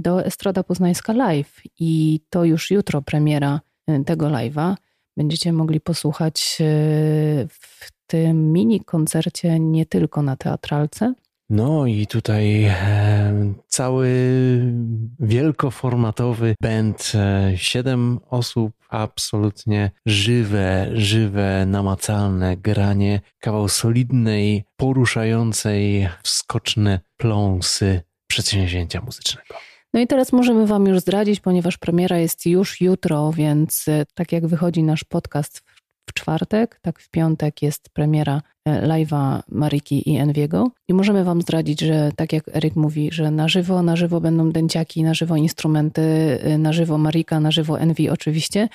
do 0.00 0.24
Estrada 0.24 0.62
Poznańska 0.62 1.12
Live 1.12 1.60
i 1.80 2.20
to 2.30 2.44
już 2.44 2.70
jutro 2.70 3.02
premiera 3.02 3.60
e, 3.86 4.04
tego 4.04 4.26
live'a. 4.26 4.74
Będziecie 5.16 5.52
mogli 5.52 5.80
posłuchać 5.80 6.58
w 7.48 7.92
tym 8.06 8.52
mini 8.52 8.80
koncercie 8.80 9.60
nie 9.60 9.86
tylko 9.86 10.22
na 10.22 10.36
teatralce, 10.36 11.14
no 11.52 11.86
i 11.86 12.06
tutaj 12.06 12.64
e, 12.64 13.54
cały 13.68 14.08
wielkoformatowy 15.20 16.54
band, 16.62 17.12
e, 17.14 17.52
siedem 17.56 18.20
osób, 18.30 18.72
absolutnie 18.88 19.90
żywe, 20.06 20.90
żywe, 20.92 21.66
namacalne 21.66 22.56
granie, 22.56 23.20
kawał 23.38 23.68
solidnej, 23.68 24.64
poruszającej, 24.76 26.08
wskoczne 26.22 27.00
pląsy 27.16 28.00
przedsięwzięcia 28.26 29.00
muzycznego. 29.00 29.54
No 29.94 30.00
i 30.00 30.06
teraz 30.06 30.32
możemy 30.32 30.66
Wam 30.66 30.86
już 30.86 31.00
zdradzić, 31.00 31.40
ponieważ 31.40 31.78
premiera 31.78 32.18
jest 32.18 32.46
już 32.46 32.80
jutro, 32.80 33.32
więc 33.32 33.88
e, 33.88 34.04
tak 34.14 34.32
jak 34.32 34.46
wychodzi 34.46 34.82
nasz 34.82 35.04
podcast 35.04 35.62
w 36.12 36.14
czwartek, 36.14 36.78
tak 36.82 36.98
w 36.98 37.10
piątek 37.10 37.62
jest 37.62 37.88
premiera 37.92 38.42
e, 38.64 38.88
live'a 38.88 39.42
Mariki 39.48 40.10
i 40.10 40.16
Enviego. 40.16 40.70
I 40.88 40.94
możemy 40.94 41.24
Wam 41.24 41.42
zdradzić, 41.42 41.80
że 41.80 42.12
tak 42.16 42.32
jak 42.32 42.56
Eryk 42.56 42.76
mówi, 42.76 43.08
że 43.12 43.30
na 43.30 43.48
żywo, 43.48 43.82
na 43.82 43.96
żywo 43.96 44.20
będą 44.20 44.52
dęciaki, 44.52 45.02
na 45.02 45.14
żywo 45.14 45.36
instrumenty, 45.36 46.02
e, 46.42 46.58
na 46.58 46.72
żywo 46.72 46.98
Marika, 46.98 47.40
na 47.40 47.50
żywo 47.50 47.80
Envy 47.80 48.12
oczywiście. 48.12 48.68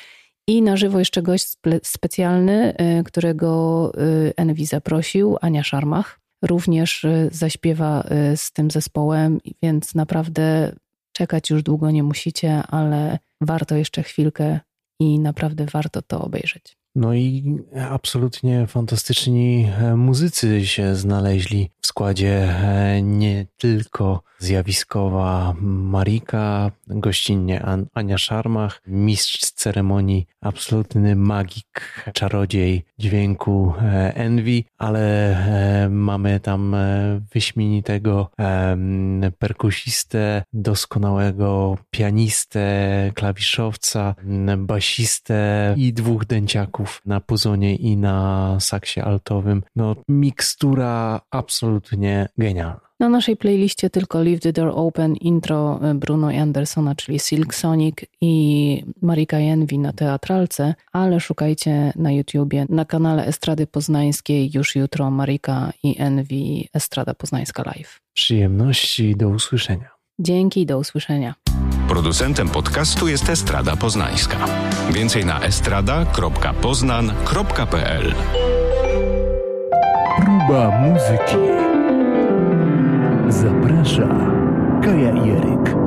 I 0.48 0.62
na 0.62 0.78
żywo 0.78 1.00
jeszcze 1.00 1.22
gość 1.22 1.50
spe 1.50 1.80
specjalny, 1.84 2.74
e, 2.78 3.04
którego 3.04 3.92
Envy 4.38 4.66
zaprosił, 4.66 5.38
Ania 5.42 5.64
Szarmach. 5.64 6.20
Również 6.44 7.06
zaśpiewa 7.32 8.04
z 8.36 8.52
tym 8.52 8.72
zespołem, 8.72 9.40
więc 9.64 9.96
naprawdę 9.96 10.76
czekać 11.14 11.50
już 11.50 11.64
długo 11.64 11.92
nie 11.92 12.04
musicie, 12.04 12.64
ale 12.68 13.20
warto 13.42 13.76
jeszcze 13.76 14.04
chwilkę 14.04 14.60
i 15.00 15.20
naprawdę 15.20 15.66
warto 15.66 16.02
to 16.02 16.22
obejrzeć. 16.22 16.78
No 16.98 17.14
i 17.14 17.58
absolutnie 17.90 18.68
fantastyczni 18.68 19.70
e, 19.80 19.96
muzycy 19.96 20.68
się 20.68 20.96
znaleźli 20.96 21.70
w 21.82 21.88
składzie 21.88 22.44
e, 22.44 23.02
nie 23.02 23.46
tylko 23.58 24.24
zjawiskowa 24.40 25.54
Marika, 25.62 26.72
gościnnie 26.88 27.66
Ania 27.94 28.18
Szarmach, 28.18 28.82
mistrz 28.88 29.52
ceremonii, 29.52 30.28
absolutny 30.42 31.16
magik, 31.16 32.04
czarodziej 32.14 32.86
dźwięku 33.00 33.74
e, 33.82 34.16
Envy, 34.16 34.64
ale 34.78 35.38
mamy 35.90 36.40
tam 36.40 36.76
wyśmienitego 37.34 38.30
perkusistę, 39.40 40.44
doskonałego 40.54 41.78
pianistę, 41.92 42.62
klawiszowca, 43.16 44.16
basistę 44.58 45.74
i 45.78 45.94
dwóch 45.94 46.26
dęciaków 46.26 46.87
na 47.06 47.20
puzonie 47.20 47.76
i 47.76 47.98
na 47.98 48.58
saksie 48.60 49.04
altowym. 49.04 49.64
No, 49.76 49.96
mikstura 50.08 51.22
absolutnie 51.32 52.28
genialna. 52.38 52.88
Na 53.00 53.10
naszej 53.10 53.38
playliście 53.38 53.90
tylko 53.90 54.24
Leave 54.24 54.40
the 54.40 54.54
Door 54.54 54.72
Open, 54.76 55.16
intro 55.16 55.80
Bruno 55.96 56.28
Andersona, 56.28 56.96
czyli 56.96 57.20
Silk 57.20 57.56
Sonic 57.56 57.96
i 58.22 58.84
Marika 59.02 59.38
Envy 59.38 59.78
na 59.78 59.94
teatralce, 59.94 60.76
ale 60.92 61.20
szukajcie 61.20 61.94
na 61.96 62.12
YouTubie, 62.12 62.66
na 62.70 62.86
kanale 62.86 63.26
Estrady 63.26 63.68
Poznańskiej 63.68 64.52
już 64.54 64.76
jutro 64.76 65.12
Marika 65.12 65.74
i 65.84 65.96
Envy 66.00 66.68
Estrada 66.74 67.14
Poznańska 67.14 67.64
Live. 67.64 68.02
Przyjemności, 68.14 69.16
do 69.16 69.30
usłyszenia. 69.30 69.97
Dzięki, 70.20 70.66
do 70.66 70.78
usłyszenia. 70.78 71.34
Producentem 71.88 72.50
podcastu 72.50 73.08
jest 73.08 73.30
Estrada 73.30 73.76
Poznańska. 73.76 74.38
Więcej 74.92 75.26
na 75.26 75.42
estrada.poznan.pl 75.42 78.14
Próba 80.18 80.82
muzyki. 80.82 81.38
Zaprasza 83.30 84.08
Kaja 84.84 85.26
Jeryk. 85.26 85.87